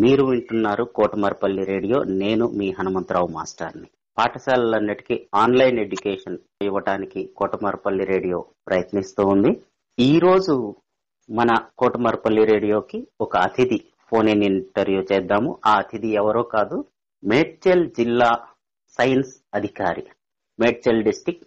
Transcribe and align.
మీరు 0.00 0.24
వింటున్నారు 0.24 0.84
కోటమరపల్లి 0.84 1.64
రేడియో. 1.64 1.98
నేను 2.22 2.48
మీ 2.48 2.70
హనుమంతరావు 2.78 3.26
మాస్టర్ని. 3.26 3.88
పాఠశాలలన్నిటికీ 4.18 5.26
ఆన్లైన్ 5.34 5.78
ఎడ్యుకేషన్ 5.78 6.38
ఇవ్వటానికి 6.62 7.24
కోటమరపల్లి 7.36 8.04
రేడియో 8.04 8.38
ప్రయత్నిస్తూ 8.68 9.22
ఉంది. 9.26 9.52
ఈ 9.98 10.18
రోజు 10.18 10.74
మన 11.30 11.50
కోటమరపల్లి 11.78 12.44
రేడియోకి 12.44 13.06
ఒక 13.20 13.36
అతిథి 13.36 13.78
ఫోన్ 14.08 14.28
ఇన్ 14.28 14.44
ఇంటర్వ్యూ 14.44 15.02
చేద్దాము. 15.12 15.58
ఆ 15.66 15.72
అతిథి 15.78 16.08
ఎవరో 16.08 16.42
కాదు 16.42 16.84
మేడ్చల్ 17.24 17.90
జిల్లా 17.90 18.30
సైన్స్ 18.98 19.34
అధికారి 19.54 20.04
Medchal 20.60 21.04
district 21.04 21.42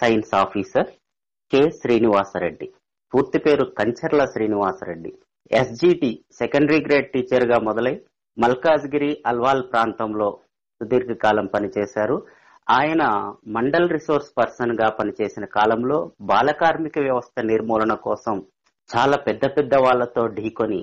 science 0.00 0.34
officer 0.34 0.88
K. 1.52 1.70
Srinivasa Reddy. 1.70 2.68
పూర్తి 3.14 3.38
పేరు 3.38 3.64
Kancharla 3.64 4.24
Srinivasa Reddy. 4.24 5.12
SGT 5.52 6.10
secondary 6.38 6.78
grade 6.80 7.08
టీచర్గా 7.12 7.58
మొదలై 7.58 7.92
మల్కాజ్గిరి 8.38 9.22
అల్వాల్ 9.26 9.62
ప్రాంతంలో 9.72 10.28
సుదీర్ఘకాలం 10.80 11.46
పనిచేశారు. 11.46 12.16
ఆయన 12.70 13.02
మండల్ 13.46 13.88
రిసోర్స్ 13.90 14.30
పర్సన్గా 14.38 14.88
పనిచేసిన 14.88 15.44
కాలంలో 15.44 15.98
బాల 16.20 16.50
కార్మిక 16.52 16.98
వ్యవస్థ 16.98 17.40
నిర్మూలన 17.40 17.94
కోసం 17.94 18.36
చాలా 18.90 19.16
పెద్ద 19.16 19.44
పెద్ద 19.56 19.74
వాళ్ళతో 19.74 20.26
ఢీకొని 20.28 20.80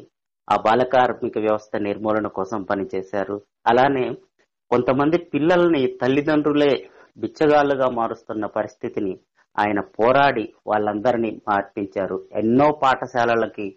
ఆ 0.48 0.56
బాల 0.56 0.84
కార్మిక 0.84 1.38
వ్యవస్థ 1.38 1.76
నిర్మూలన 1.78 2.28
కోసం 2.28 2.64
పనిచేశారు. 2.64 3.38
అలానే 3.68 4.06
కొంతమంది 4.72 5.18
పిల్లల్ని 5.34 5.84
తల్లిదండ్రులే 6.02 6.72
బిచ్చగాళ్ళుగా 7.18 7.90
మారుస్తున్న 7.90 8.46
పరిస్థితిని 8.58 9.14
ఆయన 9.56 9.80
పోరాడి 9.98 10.46
వాళ్ళందరినీ 10.68 11.32
మార్పించారు. 11.48 12.18
ఎన్నో 12.34 12.68
పాఠశాలలకి 12.84 13.68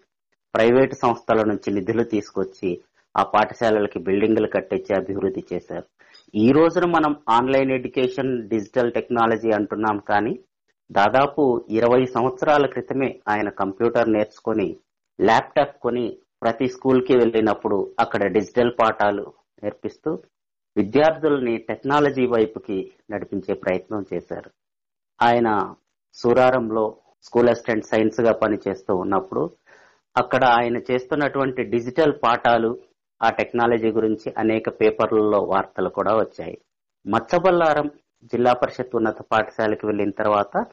ప్రైవేటు 0.53 0.95
సంస్థల 0.95 1.41
నుంచి 1.43 1.69
నిధులు 1.71 2.03
తీసుకొచ్చి 2.03 2.69
ఆ 3.15 3.23
పాఠశాలలకి 3.33 3.99
బిల్డింగులు 3.99 4.47
కట్టించి 4.47 4.91
అభివృద్ధి 4.99 5.43
చేశారు. 5.53 5.85
ఈ 6.35 6.47
రోజున 6.51 6.85
మనం 6.85 7.11
ఆన్లైన్ 7.29 7.71
ఎడ్యుకేషన్ 7.71 8.31
డిజిటల్ 8.47 8.93
టెక్నాలజీ 8.93 9.49
అంటున్నాం 9.51 9.97
కానీ 10.09 10.33
దాదాపు 10.89 11.65
ఇరవై 11.69 12.05
సంవత్సరాల 12.05 12.65
క్రితమే 12.65 13.09
ఆయన 13.27 13.49
కంప్యూటర్ 13.49 14.09
నేర్చుకొని 14.09 14.67
ల్యాప్టాప్ 15.19 15.75
కొని 15.79 16.05
ప్రతి 16.41 16.67
స్కూల్కి 16.67 17.13
వెళ్ళినప్పుడు 17.17 17.77
అక్కడ 17.99 18.23
డిజిటల్ 18.31 18.71
పాఠాలు 18.79 19.25
నేర్పిస్తూ 19.63 20.11
విద్యార్థుల్ని 20.75 21.57
టెక్నాలజీ 21.69 22.25
వైపుకి 22.25 22.77
నడిపించే 23.11 23.53
ప్రయత్నం 23.53 24.05
చేశారు. 24.13 24.49
ఆయన 25.19 25.49
సూరారంలో 26.15 26.85
స్కూల్ 27.23 27.49
అసిస్టెంట్ 27.49 27.85
సైన్స్గా 27.85 28.31
పనిచేస్తూ 28.43 28.93
ఉన్నప్పుడు 28.95 29.43
అక్కడ 30.17 30.43
ఆయన 30.43 30.77
చేస్తున్నటువంటి 30.91 31.63
డిజిటల్ 31.63 32.13
పాఠాలు 32.23 32.77
ఆ 33.23 33.29
టెక్నాలజీ 33.29 33.91
గురించి 33.91 34.33
అనేక 34.37 34.69
పేపర్లలో 34.81 35.39
వార్తలు 35.39 35.89
కూడా 35.89 36.15
వచ్చాయి. 36.15 36.57
మచ్చబల్లారం 37.07 37.91
జిల్లా 38.23 38.53
పరిషత్ 38.53 38.95
ఉన్నత 38.95 39.21
పాఠశాలకు 39.21 39.87
వెళ్ళిన 39.87 40.11
తర్వాత 40.11 40.65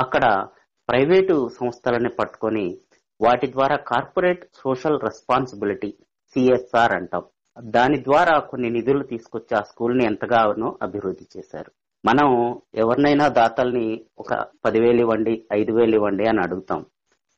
అక్కడ 0.00 0.46
ప్రైవేటు 0.88 1.48
సంస్థలని 1.48 2.08
పట్టుకొని 2.08 2.78
వాటి 3.20 3.52
ద్వారా 3.52 3.76
కార్పొరేట్ 3.76 4.44
సోషల్ 4.54 5.00
రెస్పాన్సిబిలిటీ 5.00 5.94
సిఎస్ఆర్ 6.34 6.92
అంటాం. 6.92 7.22
దాని 7.60 8.04
ద్వారా 8.04 8.38
కొన్ని 8.38 8.70
నిధులు 8.70 9.02
తీసుకొచ్చి 9.02 9.56
ఆ 9.56 9.60
స్కూల్ని 9.60 10.04
ఎంతగానో 10.04 10.78
అభివృద్ధి 10.82 11.26
చేశారు. 11.38 11.72
మనం 12.06 12.58
ఎవరినైనా 12.74 13.28
దాతల్ని 13.28 14.04
ఒక 14.18 14.46
పదివేలు 14.64 15.00
ఇవ్వండి 15.00 15.44
ఐదు 15.52 15.72
వేలు 15.72 15.94
ఇవ్వండి 15.94 16.26
అని 16.26 16.40
అడుగుతాం. 16.40 16.86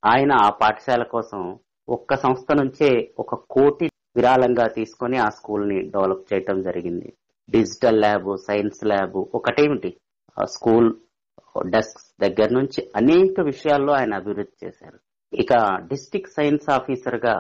ఆయన 0.07 0.33
ఆ 0.47 0.51
పాఠశాల 0.51 1.03
కోసం 1.03 1.41
ఒక్క 1.89 2.17
సంస్థ 2.17 2.53
నుంచే 2.53 2.91
ఒక 3.19 3.35
కోటి 3.35 3.87
విరాళంగా 4.17 4.67
తీసుకొని 4.69 5.17
ఆ 5.17 5.29
స్కూల్ని 5.29 5.79
డెవలప్ 5.83 6.25
చేయటం 6.33 6.63
జరిగింది. 6.63 7.09
డిజిటల్ 7.51 8.01
ల్యాబ్ 8.01 8.31
సైన్స్ 8.47 8.85
ల్యాబ్ 8.85 9.17
ఒకటేమిటి? 9.35 9.91
ఆ 10.37 10.45
స్కూల్ 10.45 10.89
డెస్క్ 11.67 12.01
దగ్గర 12.21 12.49
నుంచి 12.53 12.81
అనేక 12.97 13.41
విషయాల్లో 13.41 13.93
ఆయన 13.93 14.15
అభివృద్ధి 14.15 14.67
చేశారు. 14.67 14.99
ఇక 15.33 15.53
డిస్టిక్ 15.89 16.29
సైన్స్ 16.29 16.69
ఆఫీసర్గా 16.71 17.35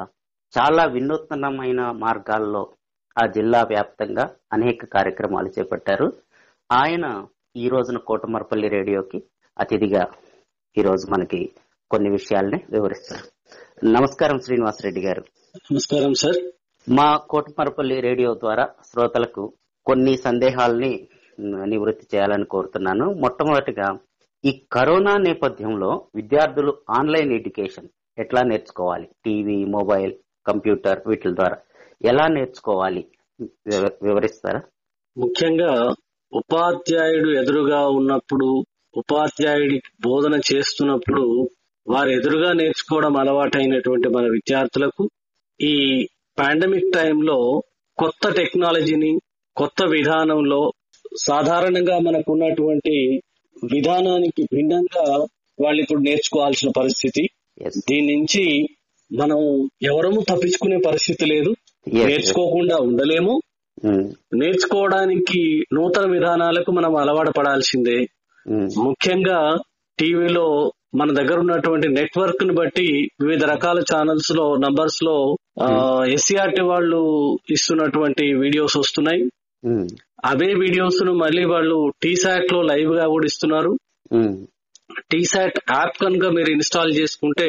చాలా 0.54 0.84
వినూత్నమైన 0.84 1.80
మార్గాల్లో 2.04 2.62
ఆ 3.16 3.26
జిల్లా 3.26 3.62
వ్యాప్తంగా 3.62 4.24
అనేక 4.52 4.84
కార్యక్రమాలు 4.84 5.50
చేపట్టారు. 5.58 6.08
ఆయన 6.70 7.06
ఈ 7.56 7.68
రోజున 7.68 7.98
కోటమరపల్లి 7.98 8.68
రేడియోకి 8.68 9.18
అతిథిగా 9.58 10.02
ఈరోజు 10.76 11.06
మనకి 11.10 11.40
కొన్ని 11.90 12.10
విషయాల్ని 12.10 12.60
వివరిస్తారు 12.70 13.24
నమస్కారం 13.86 14.38
శ్రీనివాస్ 14.38 14.84
రెడ్డి 14.84 15.00
గారు. 15.00 15.24
నమస్కారం 15.56 16.14
సార్. 16.14 16.50
మా 16.90 17.16
కోటమరపల్లి 17.16 18.00
రేడియో 18.00 18.34
ద్వారా 18.34 18.68
శ్రోతలకు 18.84 19.52
కొన్ని 19.86 20.16
సందేహాల్ని 20.16 21.08
నివృత్తి 21.40 22.16
చేయాలని 22.16 22.44
కోరుతున్నాను. 22.44 23.12
మొట్టమొదటిగా 23.12 23.98
ఈ 24.44 24.66
కరోనా 24.72 25.16
నేపథ్యంలో 25.16 26.06
విద్యార్థులు 26.14 26.76
ఆన్లైన్ 26.90 27.32
ఎడ్యుకేషన్ 27.32 27.88
ఎట్లా 28.18 28.42
నేర్చుకోవాలి? 28.42 29.08
టీవీ 29.24 29.64
మొబైల్ 29.64 30.14
కంప్యూటర్ 30.46 31.02
వీటి 31.06 31.28
ద్వారా 31.28 31.56
ఎలా 32.04 32.26
నేర్చుకోవాలి? 32.26 33.06
వివ- 33.40 34.08
వివరిస్తారా? 34.08 34.62
ముఖ్యంగా 35.18 35.94
ఉపాధ్యాయుడు 36.32 37.30
ఎదురుగా 37.30 37.88
ఉన్నప్పుడు 37.88 38.64
ఉపాధ్యాయుడి 38.96 39.80
బోధన 40.04 40.40
చేస్తున్నప్పుడు 40.54 41.50
వారు 41.88 42.08
ఎదురుగా 42.10 42.52
నేర్చుకోవడం 42.52 43.16
అలవాటైనటువంటి 43.16 44.08
మన 44.08 44.22
విద్యార్థులకు 44.22 45.10
ఈ 45.60 46.06
పాండమిక్ 46.38 46.92
టైంలో 46.94 47.62
కొత్త 47.98 48.28
టెక్నాలజీని 48.28 49.18
కొత్త 49.56 49.84
విధానంలో 49.84 50.72
సాధారణంగా 51.22 51.98
మనకు 51.98 52.32
ఉన్నటువంటి 52.32 53.20
విధానానికి 53.72 54.42
భిన్నంగా 54.42 55.26
వాళ్ళు 55.60 55.82
ఇప్పుడు 55.82 56.00
నేర్చుకోవాల్సిన 56.00 56.70
పరిస్థితి. 56.76 57.28
దీని 57.90 58.16
నుంచి 58.16 58.68
మనం 59.12 59.68
ఎవరము 59.82 60.20
తప్పించుకునే 60.20 60.76
పరిస్థితి 60.86 61.26
లేదు. 61.26 61.54
నేర్చుకోకుండా 62.06 62.76
ఉండలేము. 62.76 63.40
నేర్చుకోవడానికి 64.34 65.64
నూతన 65.72 66.10
విధానాలకు 66.10 66.72
మనం 66.72 66.96
అలవాటు 66.96 67.30
పడాల్సిందే. 67.30 68.06
ముఖ్యంగా 68.82 69.58
టీవీలో 69.98 70.72
మన 70.98 71.08
దగ్గర 71.18 71.36
ఉన్నటువంటి 71.44 71.88
నెట్వర్క్ని 71.96 72.54
బట్టి 72.58 72.86
వివిధ 73.22 73.42
రకాల 73.52 73.78
ఛానల్స్లో 73.90 74.44
నంబర్స్లో 74.64 75.16
ఎస్సీఆర్టీ 76.14 76.62
వాళ్ళు 76.72 77.00
ఇస్తున్నటువంటి 77.54 78.24
వీడియోస్ 78.42 78.76
వస్తున్నాయి. 78.82 79.22
అవే 80.32 80.50
వీడియోస్ను 80.62 81.12
మళ్ళీ 81.24 81.44
వాళ్ళు 81.52 81.78
టీసాట్లో 82.02 82.60
లైవ్గా 82.70 83.06
కూడా 83.14 83.26
ఇస్తున్నారు. 83.30 83.72
టీసాట్ 85.12 85.58
యాప్ 85.70 85.96
కనుక 86.04 86.24
మీరు 86.36 86.50
ఇన్స్టాల్ 86.56 86.92
చేసుకుంటే 86.98 87.48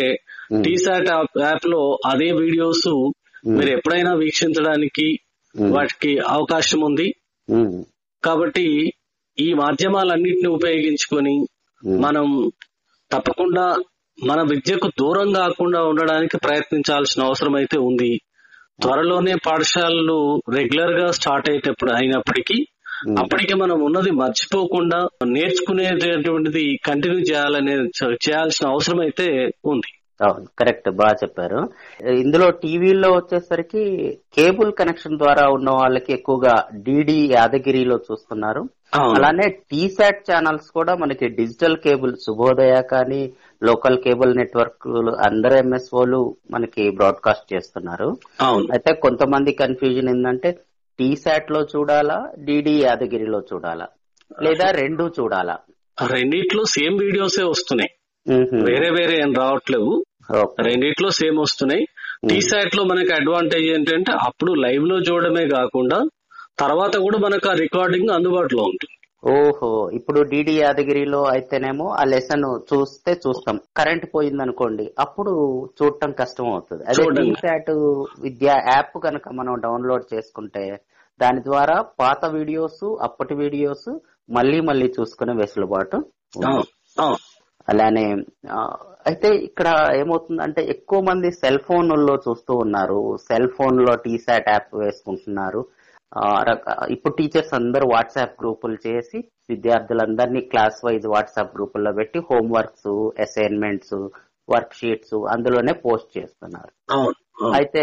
టీసాట్ 0.66 1.10
యాప్లో 1.48 1.82
అదే 2.12 2.30
వీడియోస్ 2.44 2.88
మీరు 3.56 3.72
ఎప్పుడైనా 3.78 4.14
వీక్షించడానికి 4.24 5.08
వాటికి 5.56 6.12
అవకాశం 6.36 6.80
ఉంది. 6.90 7.08
కాబట్టి 8.24 8.68
ఈ 9.38 9.48
మాధ్యమాలన్నింటినీ 9.64 10.50
ఉపయోగించుకొని 10.58 11.36
మనం 12.06 12.26
తప్పకుండా 13.12 13.66
మన 14.18 14.40
విద్యకు 14.42 14.88
దూరం 15.00 15.34
కాకుండా 15.34 15.80
ఉండడానికి 15.84 16.38
ప్రయత్నించాల్సిన 16.38 17.24
అవసరం 17.24 17.56
అయితే 17.56 17.78
ఉంది. 17.90 18.12
త్వరలోనే 18.82 19.34
పాఠశాలలు 19.46 20.18
రెగ్యులర్గా 20.56 21.12
స్టార్ట్ 21.12 21.50
అయ్యేటప్పుడు 21.50 21.92
అయినప్పటికీ 21.92 22.58
అప్పటికి 23.22 23.54
మనం 23.54 23.78
ఉన్నది 23.82 24.12
మర్చిపోకుండా 24.12 25.00
నేర్చుకునేటటువంటిది 25.26 26.64
కంటిన్యూ 26.86 27.20
చేయాలనే 27.20 27.76
చేయాల్సిన 28.28 28.68
అవసరం 28.68 29.00
అయితే 29.00 29.28
ఉంది. 29.66 29.92
అవును 30.22 30.46
కరెక్ట్ 30.60 30.90
బాగా 30.90 31.14
చెప్పారు. 31.14 31.70
ఇందులో 32.10 32.52
టీవీలో 32.52 33.12
వచ్చేసరికి 33.12 33.84
కేబుల్ 34.36 34.74
కనెక్షన్ 34.74 35.18
ద్వారా 35.18 35.50
ఉన్న 35.50 35.70
వాళ్ళకి 35.70 36.14
ఎక్కువగా 36.14 36.68
డిడి 36.74 37.30
యాదగిరిలో 37.34 37.98
చూస్తున్నారు. 37.98 38.70
అలానే 39.16 39.50
టీసాట్ 39.50 40.32
ఛానల్స్ 40.32 40.72
కూడా 40.72 40.96
మనకి 40.96 41.28
డిజిటల్ 41.28 41.78
కేబుల్ 41.78 42.16
శుభోదయ 42.16 42.82
కానీ 42.92 43.34
లోకల్ 43.64 43.98
కేబుల్ 43.98 44.38
నెట్వర్క్ 44.38 44.88
అందరు 45.28 45.54
ఎంఎస్ఓలు 45.54 46.36
మనకి 46.52 46.90
బ్రాడ్కాస్ట్ 46.90 47.54
చేస్తున్నారు. 47.54 48.18
అయితే 48.72 48.94
కొంతమంది 48.94 49.52
కన్ఫ్యూజన్ 49.52 50.10
ఏంటంటే 50.10 50.52
టీసాట్లో 51.00 51.62
చూడాలా 51.62 52.30
డిడి 52.40 52.82
యాదగిరిలో 52.82 53.42
చూడాలా? 53.54 53.88
లేదా 54.42 54.72
రెండు 54.72 55.14
చూడాలా? 55.20 55.58
రెండిట్లో 56.08 56.64
సేమ్ 56.64 57.00
వీడియోసే 57.00 57.44
వస్తున్నాయి. 57.44 57.90
వేరే 58.64 58.90
వేరే 58.90 59.22
ఏం 59.22 59.34
రావట్లేవు. 59.34 60.04
రెండిట్లో 60.60 61.10
సేమ్ 61.10 61.38
వస్తున్నాయి. 61.38 61.86
టీసాట్లో 62.30 62.84
మనకి 62.84 63.14
అడ్వాంటేజ్ 63.14 63.66
ఏంటంటే 63.66 64.12
అప్పుడు 64.12 64.54
లైవ్లో 64.54 64.98
చూడడమే 65.00 65.48
కాకుండా 65.48 66.02
తర్వాత 66.60 66.98
కూడా 66.98 67.18
మనకు 67.18 67.50
ఆ 67.50 67.54
రికార్డింగ్ 67.54 68.10
అందుబాటులో 68.10 68.64
ఉంటుంది. 68.64 68.94
ఓహో. 69.40 69.90
ఇప్పుడు 69.90 70.22
డిడి 70.22 70.60
యాదగిరిలో 70.60 71.24
అయితేనేమో 71.24 71.88
ఆ 71.90 72.04
లెసన్ 72.04 72.60
చూస్తే 72.74 73.12
చూస్తాం. 73.12 73.60
కరెంట్ 73.78 74.06
పోయింది 74.16 74.42
అనుకోండి 74.42 74.92
అప్పుడు 75.00 75.64
చూడటం 75.84 76.12
కష్టం 76.12 76.52
అవుతుంది. 76.52 76.84
అదే. 76.84 77.22
టీశాట్ 77.26 77.72
విద్యా 78.22 78.54
యాప్ 78.54 79.04
కనుక 79.04 79.30
మనం 79.30 79.60
డౌన్లోడ్ 79.60 80.16
చేసుకుంటే 80.16 80.80
దాని 81.22 81.40
ద్వారా 81.40 81.82
పాత 82.00 82.26
వీడియోస్ 82.26 82.98
అప్పటి 83.02 83.36
వీడియోస్ 83.36 84.00
మళ్ళీ 84.32 84.62
మళ్ళీ 84.62 84.94
చూసుకునే 85.00 85.34
వెసులుబాటు. 85.34 85.98
అలానే 87.68 88.04
అయితే 89.10 89.30
ఇక్కడ 89.48 89.68
ఏమవుతుందంటే 90.02 90.62
ఎక్కువ 90.76 91.00
మంది 91.10 91.30
సెల్ 91.42 91.60
ఫోన్లలో 91.68 92.16
చూస్తూ 92.28 92.54
ఉన్నారు. 92.66 93.00
సెల్ 93.28 93.50
ఫోన్లో 93.58 93.94
టీసాట్ 94.06 94.50
యాప్ 94.54 94.72
వేసుకుంటున్నారు. 94.84 95.62
ఇప్పుడు 96.96 97.14
టీచర్స్ 97.20 97.54
అందరూ 97.60 97.86
వాట్సాప్ 97.94 98.40
గ్రూపులు 98.42 98.78
చేసి 98.88 99.18
విద్యార్థులందరినీ 99.50 100.42
క్లాస్ 100.52 100.80
వైజ్ 100.86 101.08
వాట్సాప్ 101.16 101.56
గ్రూపుల్లో 101.58 101.92
పెట్టి 102.00 102.20
హోంవర్క్స్ 102.30 102.92
అసైన్మెంట్స్ 103.26 103.98
వర్క్ 104.50 104.78
షీట్స్ 104.80 105.16
అందులోనే 105.34 105.74
పోస్ట్ 105.86 106.12
చేస్తున్నారు. 106.18 106.72
అయితే 107.58 107.82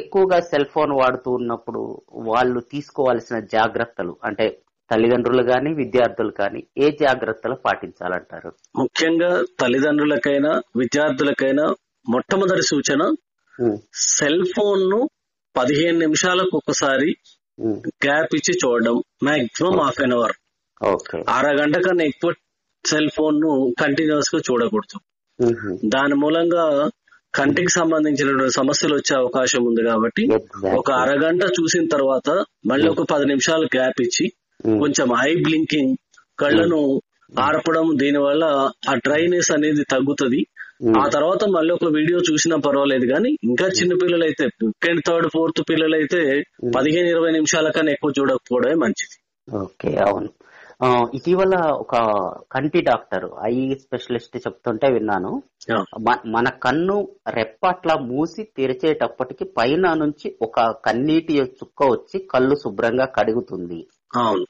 ఎక్కువగా 0.00 0.38
సెల్ 0.50 0.70
ఫోన్ 0.74 0.92
వాడుతూ 1.00 1.30
ఉన్నప్పుడు 1.40 1.82
వాళ్ళు 2.30 2.60
తీసుకోవాల్సిన 2.72 3.38
జాగ్రత్తలు 3.56 4.14
అంటే 4.24 4.46
తల్లిదండ్రులు 4.90 5.42
కానీ 5.50 5.70
విద్యార్థులు 5.72 6.32
కానీ 6.32 6.60
ఏ 6.78 6.86
జాగ్రత్తలు 7.02 7.56
పాటించాలంటారు? 7.64 8.50
ముఖ్యంగా 8.78 9.30
తల్లిదండ్రులకైనా 9.60 10.52
విద్యార్థులకైనా 10.76 11.64
మొట్టమొదటి 12.06 12.64
సూచన 12.70 13.02
సెల్ 14.10 14.44
ఫోన్ను 14.54 15.00
పదిహేను 15.54 15.98
నిమిషాలకు 15.98 16.54
ఒకసారి 16.56 17.10
గ్యాప్ 18.04 18.32
ఇచ్చి 18.34 18.52
చూడడం 18.60 18.96
మాక్సిమం 19.24 19.74
హాఫ్ 19.80 20.00
అన్ 20.00 20.14
అవర్. 20.16 20.34
అరగంట 21.38 21.76
కన్నా 21.86 22.04
ఎక్కువ 22.04 22.30
సెల్ 22.84 23.10
ఫోన్ను 23.16 23.50
కంటిన్యూస్గా 23.80 24.40
చూడకూడదు 24.48 24.98
దాని 25.92 26.14
మూలంగా 26.14 26.64
కంటికి 27.34 27.72
సంబంధించిన 27.74 28.30
సమస్యలు 28.56 28.94
వచ్చే 28.94 29.12
అవకాశం 29.14 29.62
ఉంది 29.68 29.82
కాబట్టి 29.88 30.22
ఒక 30.78 30.88
అరగంట 31.02 31.42
చూసిన 31.58 31.84
తర్వాత 31.94 32.28
మళ్ళీ 32.70 32.86
ఒక 32.88 33.04
పది 33.12 33.26
నిమిషాలు 33.26 33.66
గ్యాప్ 33.76 34.00
ఇచ్చి 34.06 34.24
కొంచెం 34.66 35.08
ఐ 35.28 35.34
బ్లింకింగ్ 35.34 35.96
కళ్ళను 36.38 36.80
ఆర్పడం 37.40 37.86
దీని 37.96 38.18
వల్ల 38.18 38.44
ఆ 38.90 38.94
డ్రైనెస్ 38.94 39.50
అనేది 39.50 39.84
తగ్గుతుంది. 39.84 40.40
ఆ 40.98 41.08
తర్వాత 41.08 41.44
మళ్ళీ 41.48 41.74
ఒక 41.74 41.84
వీడియో 41.84 42.18
చూసినా 42.18 42.56
పర్వాలేదు 42.56 43.06
కానీ 43.06 43.36
ఇంకా 43.44 43.66
చిన్న 43.66 43.94
పిల్లలైతే 43.94 44.48
సెకండ్ 44.48 45.02
థర్డ్ 45.06 45.28
ఫోర్త్ 45.28 45.60
పిల్లలైతే 45.70 46.20
పదిహేను 46.76 47.08
ఇరవై 47.08 47.30
నిమిషాల 47.30 47.70
కన్నా 47.70 47.92
ఎక్కువ 47.92 48.12
చూడకపోవడమే 48.20 48.74
మంచిది. 48.74 49.16
ఓకే 49.56 49.96
అవును. 49.96 50.30
ఇటీవల 51.14 51.54
ఒక 51.72 51.94
కంటి 52.52 52.80
డాక్టర్ 52.80 53.30
ఐ 53.44 53.74
స్పెషలిస్ట్ 53.74 54.36
చెప్తుంటే 54.36 54.92
విన్నాను. 54.92 55.42
మన 56.26 56.48
కన్ను 56.48 56.96
రెప్ప 57.28 57.66
అట్లా 57.66 57.94
మూసి 57.96 58.42
తెరిచేటప్పటికి 58.56 59.44
పైన 59.44 59.94
నుంచి 59.94 60.34
ఒక 60.42 60.60
కన్నీటి 60.86 61.34
చుక్క 61.42 61.82
వచ్చి 61.84 62.18
కళ్ళు 62.30 62.54
శుభ్రంగా 62.54 63.04
కడుగుతుంది. 63.04 63.80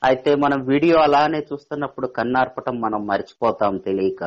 అయితే 0.04 0.34
మనం 0.34 0.66
వీడియో 0.66 0.96
అలానే 0.98 1.40
చూస్తున్నప్పుడు 1.50 2.06
కన్నార్పటం 2.16 2.80
మనం 2.80 3.06
మర్చిపోతాం 3.06 3.78
తెలియక. 3.78 4.22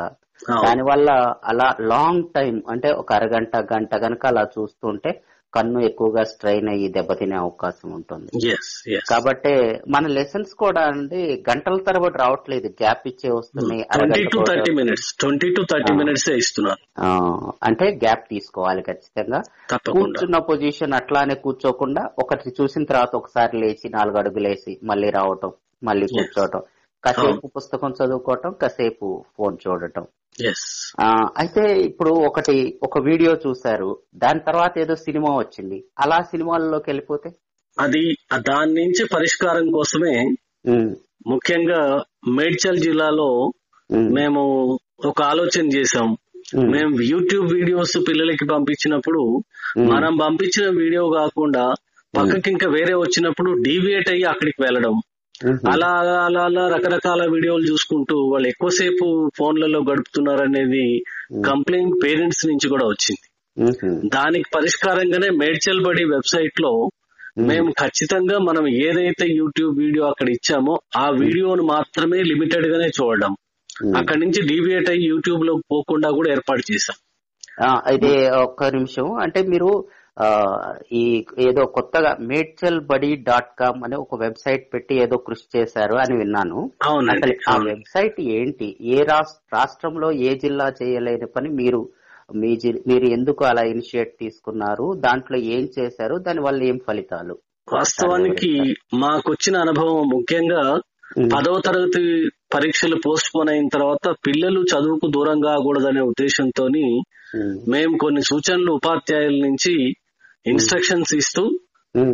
దానివల్ల 0.62 1.10
అలా 1.44 1.68
లాంగ్ 1.82 2.24
టైం 2.36 2.62
అంటే 2.70 2.92
ఒక 2.94 3.14
అరగంట 3.14 3.56
గంట 3.74 3.96
గనక 3.96 4.26
అలా 4.26 4.44
చూస్తుంటే 4.56 5.12
కన్ను 5.56 5.80
ఎక్కువగా 5.80 6.24
స్ట్రెయిన్ 6.24 6.70
అయ్యి 6.70 6.88
దెబ్బతినే 6.90 7.36
అవకాశం 7.36 7.92
ఉంటుంది. 7.92 8.30
కాబట్టి 9.10 9.54
మన 9.90 10.08
లెసన్స్ 10.08 10.54
కూడా 10.54 10.82
అండి 10.82 11.44
గంటల 11.50 11.78
తరబడి 11.88 12.18
రావట్లేదు. 12.18 12.68
గ్యాప్ 12.68 13.08
ఇచ్చే 13.08 13.32
వస్తున్నాయి 13.32 13.86
ట్వంటీ 13.94 15.50
టు 15.54 15.64
థర్టీ 15.72 15.94
మినిట్స్. 15.94 16.30
ఇస్తున్నారు 16.30 16.82
అంటే 17.64 17.88
గ్యాప్ 18.04 18.30
తీసుకోవాలి 18.30 18.82
ఖచ్చితంగా. 18.82 19.42
కూర్చున్న 19.92 20.38
పొజిషన్ 20.38 20.94
అట్లానే 20.94 21.36
కూర్చోకుండా 21.36 22.04
ఒకటి 22.20 22.54
చూసిన 22.62 22.84
తర్వాత 22.84 23.16
ఒకసారి 23.16 23.60
లేచి 23.60 23.90
నాలుగు 23.90 24.18
అడుగులు 24.18 24.48
వేసి 24.48 24.80
మళ్ళీ 24.84 25.10
రావటం 25.10 25.52
మళ్ళీ. 25.84 26.06
కూర్చోవటం. 26.06 26.62
కాసేపు 27.04 27.48
పుస్తకం 27.56 27.92
చదువుకోవటం 27.98 28.52
కాసేపు 28.62 29.08
ఫోన్ 29.38 29.58
చూడటం. 29.64 30.04
అయితే 31.38 31.64
ఇప్పుడు 31.88 32.12
ఒకటి 32.28 32.56
ఒక 32.84 33.00
వీడియో 33.00 33.32
చూశారు. 33.44 33.90
దాని 34.16 34.40
తర్వాత 34.40 34.74
ఏదో 34.78 34.96
సినిమా 35.04 35.32
వచ్చింది. 35.38 35.78
అలా 36.00 36.20
సినిమాల్లోకి 36.24 36.90
వెళ్ళిపోతే? 36.90 37.30
అది 37.78 38.02
దాని 38.48 38.74
నుంచి 38.74 39.04
పరిష్కారం 39.14 39.68
కోసమే 39.72 40.16
ముఖ్యంగా 41.28 41.82
మేడ్చల్ 42.38 42.80
జిల్లాలో 42.80 43.30
మేము 44.18 44.42
ఒక 45.06 45.22
ఆలోచన 45.24 45.66
చేసాం 45.76 46.08
ఉమ్, 46.58 46.70
మేము 46.72 46.94
యూట్యూబ్ 47.04 47.48
వీడియోస్ 47.54 47.96
పిల్లలకి 48.08 48.46
పంపించినప్పుడు 48.48 49.22
మనం 49.92 50.14
పంపించిన 50.18 50.66
వీడియో 50.78 51.04
కాకుండా 51.12 51.64
పక్కకి 52.14 52.50
ఇంకా 52.50 52.68
వేరే 52.70 52.94
వచ్చినప్పుడు 52.96 53.50
డీవియేట్ 53.64 54.10
అయ్యి 54.10 54.24
అక్కడికి 54.24 54.60
వెళ్ళడం. 54.64 54.96
అలా 55.72 55.88
అలా 56.00 56.26
అలా 56.26 56.44
అలా 56.44 56.68
రకరకాల 56.68 57.26
వీడియోలు 57.32 57.64
చూసుకుంటూ 57.72 58.16
వాళ్ళు 58.32 58.48
ఎక్కువసేపు 58.48 59.32
ఫోన్లలో 59.38 59.80
గడుపుతున్నారనేది 59.80 61.04
కంప్లైంట్ 61.46 61.96
పేరెంట్స్ 62.04 62.48
నుంచి 62.48 62.70
కూడా 62.70 62.86
వచ్చింది. 62.86 63.26
దానికి 64.08 64.46
పరిష్కారంగానే 64.56 65.30
మేడ్చల్ 65.30 65.84
బడి 65.84 66.06
వెబ్సైట్లో 66.06 66.90
మేము 67.38 67.72
ఖచ్చితంగా 67.72 68.38
మనం 68.40 68.68
ఏదైతే 68.68 69.26
యూట్యూబ్ 69.28 69.78
వీడియో 69.78 70.06
అక్కడ 70.06 70.30
ఇచ్చామో 70.30 70.80
ఆ 70.98 71.10
వీడియోను 71.10 71.64
మాత్రమే 71.64 72.24
లిమిటెడ్ 72.24 72.68
గానే 72.68 72.88
చూడడం. 72.88 73.36
అక్కడి 73.98 74.20
నుంచి 74.20 74.42
డీవియేట్ 74.42 74.90
అయ్యి 74.90 75.06
యూట్యూబ్లో 75.06 75.56
పోకుండా 75.72 76.10
కూడా 76.10 76.32
ఏర్పాటు 76.32 76.74
చేశాం. 76.74 76.98
అయితే 77.86 78.30
ఒక్క 78.30 78.64
నిమిషం. 78.64 79.14
అంటే 79.22 79.42
మీరు 79.42 79.70
ఈ 80.94 81.04
ఏదో 81.40 81.66
కొత్తగా 81.66 82.18
మేడ్చల్ 82.22 82.80
బడి 82.82 83.16
డాట్ 83.24 83.60
కామ్ 83.60 83.84
అనే 83.84 83.96
ఒక 83.96 84.20
వెబ్సైట్ 84.22 84.74
పెట్టి 84.74 84.96
ఏదో 84.96 85.18
కృషి 85.18 85.46
చేశారు 85.56 85.96
అని 85.96 86.16
విన్నాను. 86.18 86.60
అసలు 87.14 87.34
ఆ. 87.50 87.56
వెబ్సైట్ 87.64 88.22
ఏంటి? 88.32 88.68
ఏ 88.90 89.04
రాష్ట్ర 89.04 89.58
రాష్ట్రంలో 89.58 90.12
ఏ 90.12 90.36
జిల్లా 90.36 90.74
చేయలేని 90.82 91.26
పని 91.26 91.50
మీరు 91.50 91.82
మీ 92.36 92.52
మీరు 92.88 93.06
ఎందుకు 93.10 93.46
అలా 93.46 93.64
ఇనిషియేట్ 93.68 94.14
తీసుకున్నారు? 94.20 94.94
దాంట్లో 95.00 95.38
ఏం 95.56 95.70
చేశారు? 95.80 96.16
దాని 96.18 96.42
వల్ల 96.42 96.64
ఏం 96.64 96.80
ఫలితాలు? 96.88 97.36
వాస్తవానికి 97.68 98.52
మాకొచ్చిన 98.94 99.58
అనుభవం 99.58 100.08
ముఖ్యంగా 100.10 100.62
పదవ 101.34 101.60
తరగతి 101.60 102.04
పరీక్షలు 102.54 102.96
పోస్ట్ 103.06 103.30
పోన్ 103.36 103.50
అయిన 103.50 103.68
తర్వాత 103.74 104.08
పిల్లలు 104.28 104.62
చదువుకు 104.64 105.08
దూరం 105.08 105.42
కాకూడదనే 105.42 106.02
ఉద్దేశంతో 106.02 106.64
మేము 107.70 107.98
కొన్ని 107.98 108.22
సూచనలు 108.22 108.72
ఉపాధ్యాయుల 108.72 109.38
నుంచి 109.46 109.74
ఇన్స్ట్రక్షన్స్ 110.46 111.14
ఇస్తూ 111.22 111.44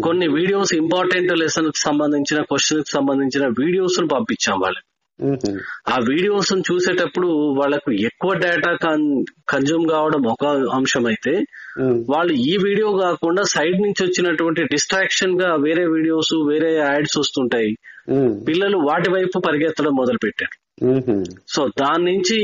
కొన్ని 0.06 0.28
వీడియోస్ 0.28 0.72
ఇంపార్టెంట్ 0.74 1.32
లెసన్కి 1.42 1.80
సంబంధించిన 1.80 2.40
క్వశ్చన్కి 2.50 2.92
సంబంధించిన 2.98 3.46
వీడియోస్ను 3.60 4.08
పంపించాం 4.14 4.58
వాళ్ళకి. 4.64 4.86
ఆ 5.94 5.96
వీడియోస్ను 6.10 6.64
చూసేటప్పుడు 6.70 7.30
వాళ్ళకు 7.60 7.90
ఎక్కువ 8.10 8.32
డేటా 8.44 8.72
కన్జ్యూమ్ 9.52 9.86
కావడం 9.90 10.22
ఒక 10.34 10.44
అంశం 10.78 11.06
అయితే 11.06 11.34
వాళ్ళు 12.12 12.34
ఈ 12.50 12.54
వీడియో 12.66 12.90
కాకుండా 13.02 13.44
సైడ్ 13.54 13.78
నుంచి 13.86 14.02
వచ్చినటువంటి 14.06 14.64
డిస్ట్రాక్షన్గా 14.74 15.50
వేరే 15.66 15.84
వీడియోస్ 15.96 16.34
వేరే 16.52 16.70
యాడ్స్ 16.78 17.18
వస్తుంటాయి. 17.20 17.72
పిల్లలు 18.48 18.78
వాటి 18.90 19.10
వైపు 19.16 19.38
పరిగెత్తడం 19.48 19.96
మొదలు 20.02 20.20
పెట్టారు 20.26 20.56
సో 21.56 21.62
దాని 21.82 22.04
నుంచి 22.12 22.38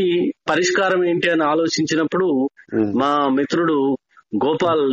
పరిష్కారం 0.50 1.04
ఏంటి 1.12 1.30
అని 1.30 1.46
ఆలోచించినప్పుడు 1.54 2.28
మా 3.02 3.12
మిత్రుడు 3.38 3.78
గోపాల్ 4.46 4.86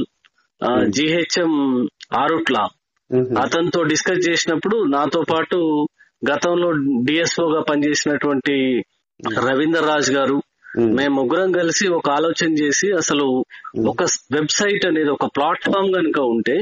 జిహెచ్ఎం 0.97 1.53
ఆరుట్ల. 2.17 2.57
ఉమ్, 3.11 3.27
అతనితో 3.37 3.81
డిస్కస్ 3.85 4.23
చేసినప్పుడు 4.29 4.77
నాతో 4.93 5.21
పాటు 5.31 5.59
గతంలో 6.23 6.69
డిఎస్ఓ 7.05 7.47
గా 7.51 7.61
పనిచేసినటువంటి 7.71 8.55
రవీందర్ 9.41 9.87
రాజ్ 9.87 10.11
గారు 10.11 10.37
మేము 10.97 11.15
ముగ్గురం 11.15 11.51
కలిసి 11.53 11.87
ఒక 11.91 12.07
ఆలోచన 12.11 12.51
చేసి 12.61 12.87
అసలు 12.93 13.27
ఒక 13.87 14.03
వెబ్సైట్ 14.33 14.85
అనేది 14.87 15.11
ఒక 15.11 15.27
ప్లాట్ఫామ్ 15.35 15.91
కనుక 15.95 16.19
ఉంటే 16.31 16.57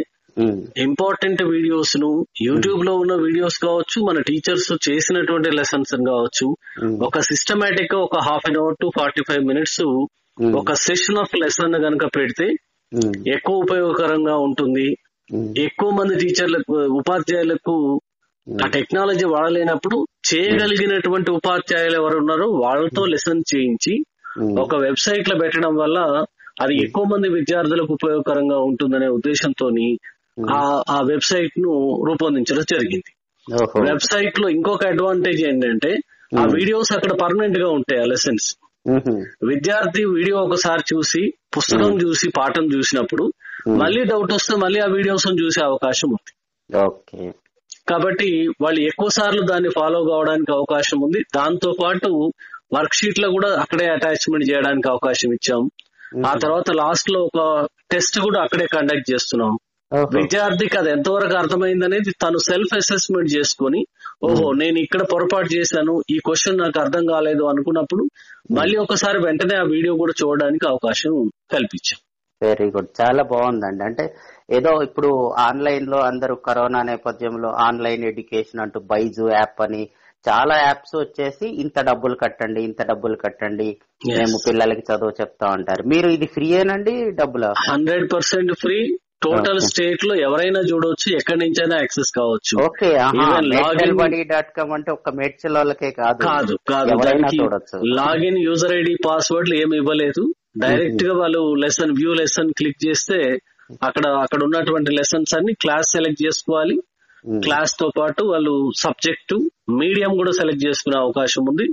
ఇంపార్టెంట్ 0.84 1.42
వీడియోస్ను 1.50 2.08
యూట్యూబ్లో 2.42 2.92
ఉన్న 2.94 3.14
వీడియోస్ 3.22 3.58
కావచ్చు 3.58 3.98
మన 4.04 4.18
టీచర్స్ 4.20 4.68
చేసినటువంటి 4.88 5.50
లెసన్స్ 5.56 5.94
కావచ్చు 6.08 6.46
ఒక 7.00 7.20
సిస్టమేటిక్గా 7.30 7.98
ఒక 7.98 8.18
half 8.28 8.46
an 8.46 8.58
hour 8.58 8.78
to 8.80 8.88
forty 8.98 9.22
five 9.28 9.44
minutes 9.44 9.80
ఒక 10.54 10.74
సెషన్ 10.84 11.18
ఆఫ్ 11.18 11.34
లెసన్ 11.42 11.78
కనుక 11.86 12.04
పెడితే 12.18 12.48
ఎక్కువ 13.28 13.56
ఉపయోగకరంగా 13.56 14.36
ఉంటుంది. 14.36 14.96
ఎక్కువ 15.56 15.90
మంది 15.90 16.14
టీచర్లకు 16.14 16.74
ఉపాధ్యాయులకు 16.96 18.00
ఆ 18.46 18.66
టెక్నాలజీ 18.66 19.24
వాడలేనప్పుడు 19.24 20.06
చేయగలిగినటువంటి 20.32 21.30
ఉపాధ్యాయులు 21.30 21.94
ఎవరు 21.94 22.16
ఉన్నారో 22.18 22.46
వాళ్ళతో 22.46 23.04
లెసన్ 23.04 23.42
చేయించి 23.54 24.04
ఒక 24.58 24.74
వెబ్సైట్లో 24.76 25.38
పెట్టడం 25.38 25.76
వల్ల 25.76 25.98
అది 26.62 26.74
ఎక్కువ 26.82 27.04
మంది 27.04 27.28
విద్యార్థులకు 27.28 27.92
ఉపయోగకరంగా 27.92 28.58
ఉంటుందనే 28.58 29.08
ఉద్దేశంతో 29.08 29.68
ఆ 30.88 31.00
వెబ్సైట్ను 31.02 31.70
రూపొందించడం 32.06 32.62
జరిగింది. 32.72 33.10
వెబ్సైట్లో 33.88 34.48
ఇంకొక 34.48 34.86
అడ్వాంటేజ్ 34.86 35.44
ఏంటంటే 35.46 35.90
ఆ 36.38 36.44
వీడియోస్ 36.44 36.92
అక్కడ 36.92 37.12
పర్మనెంట్గా 37.22 37.68
ఉంటాయి 37.68 38.00
ఆ 38.00 38.04
లెసన్స్. 38.04 38.48
విద్యార్థి 39.42 40.04
వీడియో 40.04 40.36
ఒకసారి 40.36 40.94
చూసి 40.94 41.34
పుస్తకం 41.56 42.02
చూసి 42.02 42.30
పాఠం 42.36 42.64
చూసినప్పుడు 42.74 43.32
మళ్ళీ 43.68 44.04
డౌట్ 44.04 44.32
వస్తే 44.32 44.56
మళ్ళీ 44.56 44.80
ఆ 44.80 44.86
వీడియోస్ 44.86 45.26
చూసే 45.44 45.64
అవకాశం 45.64 46.08
ఉంది. 46.08 46.32
ఓకే. 46.78 47.32
కాబట్టి 47.88 48.48
వాళ్ళు 48.60 48.80
ఎక్కువ 48.80 49.08
సార్లు 49.08 49.42
దాన్ని 49.42 49.68
ఫాలో 49.68 50.04
కావడానికి 50.04 50.52
అవకాశం 50.52 51.00
ఉంది. 51.00 51.24
దాంతో 51.36 51.76
పాటు 51.82 52.32
వర్క్ 52.74 52.94
షీట్లో 52.94 53.30
కూడా 53.30 53.48
అక్కడే 53.60 53.86
అటాచ్మెంట్ 53.86 54.50
చేయడానికి 54.50 54.88
అవకాశం 54.88 55.32
ఇచ్చాం. 55.32 55.70
ఆ 56.26 56.34
తర్వాత 56.34 56.70
లాస్ట్లో 56.70 57.28
ఒక 57.34 57.66
టెస్ట్ 57.90 58.18
కూడా 58.18 58.42
అక్కడే 58.42 58.66
కండక్ట్ 58.66 59.12
చేస్తున్నాం. 59.14 59.58
విద్యార్థికి 59.94 60.78
అది 60.78 60.90
ఎంతవరకు 60.90 61.36
అర్థమైంది 61.36 61.84
అనేది 61.84 62.10
తను 62.10 62.38
సెల్ఫ్ 62.38 62.74
అసెస్మెంట్ 62.76 63.30
చేసుకొని 63.38 63.86
ఓహో 64.24 64.52
నేను 64.52 64.78
ఇక్కడ 64.78 65.02
పొరపాటు 65.12 65.54
చేశాను 65.54 66.02
ఈ 66.10 66.18
క్వశ్చన్ 66.18 66.58
నాకు 66.58 66.80
అర్థం 66.80 67.06
కాలేదు 67.06 67.44
అనుకున్నప్పుడు 67.44 68.04
మళ్ళీ 68.50 68.76
ఒకసారి 68.76 69.18
వెంటనే 69.18 69.56
ఆ 69.56 69.62
వీడియో 69.62 69.94
కూడా 69.94 70.12
చూడడానికి 70.22 70.66
అవకాశం 70.66 71.30
కల్పించాం. 71.52 72.00
వెరీ 72.42 72.68
గుడ్ 72.70 72.88
చాలా 73.00 73.22
బాగుందండి. 73.22 73.84
అంటే 73.84 74.14
ఏదో 74.50 74.82
ఇప్పుడు 74.82 75.32
ఆన్లైన్లో 75.38 75.98
అందరూ 75.98 76.34
కరోనా 76.34 76.82
నేపథ్యంలో 76.82 77.48
ఆన్లైన్ 77.48 78.04
ఎడ్యుకేషన్ 78.04 78.60
అంటూ 78.60 78.80
బైజు 78.80 79.30
యాప్ 79.30 79.60
అని 79.62 79.88
చాలా 80.28 80.56
యాప్స్ 80.58 80.96
వచ్చేసి 80.96 81.46
ఇంత 81.48 81.80
డబ్బులు 81.80 82.14
కట్టండి 82.14 82.62
ఇంత 82.62 82.82
డబ్బులు 82.82 83.16
కట్టండి. 83.16 83.76
మేము 84.08 84.38
పిల్లలకి 84.48 84.92
చదువు 84.92 85.10
చెప్తా 85.20 85.46
ఉంటారు. 85.50 85.82
మీరు 85.88 86.08
ఇది 86.08 86.26
ఫ్రీయేనండి 86.26 87.10
డబ్బులా? 87.10 87.52
Hundred 87.72 88.12
percent 88.12 88.52
free. 88.60 88.98
టోటల్. 89.22 89.60
స్టేట్లో 89.60 90.14
ఎవరైనా 90.14 90.60
చూడొచ్చు 90.60 91.14
ఎక్కడి 91.16 91.38
నుంచైనా 91.38 91.76
యాక్సెస్ 91.76 92.10
కావచ్చు. 92.16 92.56
డాట్ 94.24 94.56
కామ్ 94.56 94.72
అంటే 94.72 94.92
ఒక 94.92 95.10
మేడ్చల్ 95.10 95.56
వాళ్ళకే 95.56 95.90
కాదు 95.90 96.22
కాదు. 96.22 96.52
చూడొచ్చు. 97.42 97.78
లాగిన్ 97.84 98.38
యూజర్ 98.38 98.72
ఐడి 98.72 98.96
పాస్వర్డ్లు 99.06 99.54
ఏమి 99.54 99.76
ఇవ్వలేదు. 99.76 100.34
డైరెక్ట్గా 100.58 101.14
వాళ్ళు 101.18 101.54
లెసన్ 101.54 101.90
వ్యూ 101.90 102.14
లెసన్ 102.14 102.52
క్లిక్ 102.52 102.86
చేస్తే 102.86 103.38
అక్కడ 103.82 104.06
అక్కడ 104.06 104.44
ఉన్నటువంటి 104.44 104.90
లెసన్స్ 104.92 105.34
అన్ని 105.34 105.54
క్లాస్ 105.54 105.90
సెలెక్ట్ 105.90 106.22
చేసుకోవాలి. 106.26 106.76
క్లాస్తో 107.44 107.90
పాటు 107.98 108.22
వాళ్ళు 108.24 108.70
సబ్జెక్టు 108.76 109.36
మీడియం 109.70 110.16
కూడా 110.16 110.30
సెలెక్ట్ 110.30 110.66
చేసుకునే 110.66 110.98
అవకాశం 110.98 111.42
ఉంది. 111.42 111.66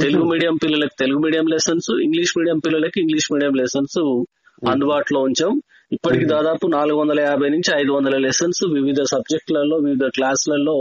తెలుగు 0.00 0.24
మీడియం 0.24 0.56
పిల్లలకి 0.56 0.96
Telugu 0.98 1.18
medium 1.18 1.46
lessons 1.46 1.90
English 2.02 2.38
medium 2.38 2.58
పిల్లలకి 2.58 3.00
ఇంగ్లీష్ 3.00 3.32
మీడియం 3.32 3.52
లెసన్స్ 3.52 3.98
అందుబాటులో 4.68 5.20
ఉంచాం. 5.20 5.62
ఇప్పటికి 5.94 6.24
దాదాపు 6.24 6.66
నాలుగు 6.66 6.98
వందల 7.00 7.20
యాభై 7.20 7.48
నుంచి 7.48 7.70
ఐదు 7.82 7.92
వందల 7.92 8.16
లెసన్స్ 8.26 8.62
వివిధ 8.76 9.00
సబ్జెక్టులలో 9.14 9.76
వివిధ 9.86 10.06
క్లాసులలో 10.16 10.76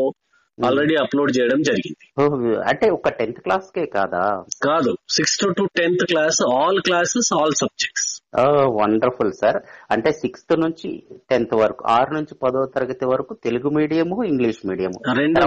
ఆల్రెడీ 0.58 0.96
అప్లోడ్ 0.96 1.32
చేయడం 1.38 1.60
జరిగింది. 1.62 2.06
అంటే 2.70 2.90
ఒక 2.90 3.10
టెన్త్ 3.10 3.40
క్లాస్ 3.42 3.70
కే 3.76 3.86
కాదా? 3.86 4.24
కాదు. 4.64 4.92
Sixth 5.10 5.46
to 5.58 5.64
tenth 5.80 6.06
class 6.06 6.40
all 6.58 6.82
classes 6.82 7.30
all 7.40 7.56
subjects 7.62 8.10
wonderful 8.80 9.32
sir 9.42 9.58
అంటే 9.92 10.12
సిక్స్త్ 10.12 10.54
నుంచి 10.60 10.90
టెన్త్ 11.32 11.56
వరకు 11.56 11.84
ఆరు 11.88 12.12
నుంచి 12.14 12.34
పదో 12.44 12.62
తరగతి 12.76 13.06
వరకు 13.06 13.34
తెలుగు 13.44 13.70
మీడియము 13.70 14.16
ఇంగ్లీష్ 14.24 14.62
మీడియం 14.70 14.94
రెండు 15.20 15.42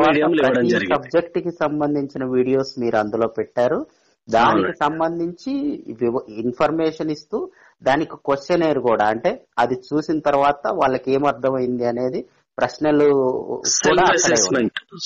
సబ్జెక్ట్కి 0.94 1.50
సంబంధించిన 1.62 2.24
వీడియోస్ 2.36 2.74
మీరు 2.78 2.96
అందులో 2.96 3.28
పెట్టారు. 3.38 3.80
దానికి 4.28 4.72
సంబంధించి 4.76 5.52
ఇన్ఫర్మేషన్ 6.44 7.10
ఇస్తూ 7.10 7.50
దానికి 7.82 8.16
క్వశ్చన్ 8.24 8.80
కూడా 8.80 9.04
అంటే 9.04 9.30
అది 9.58 9.74
చూసిన 9.74 10.18
తర్వాత 10.18 10.62
వాళ్ళకి 10.72 11.12
ఏం 11.12 11.26
అర్థమైంది 11.26 11.86
అనేది 11.86 12.20
ప్రశ్నలు 12.58 13.08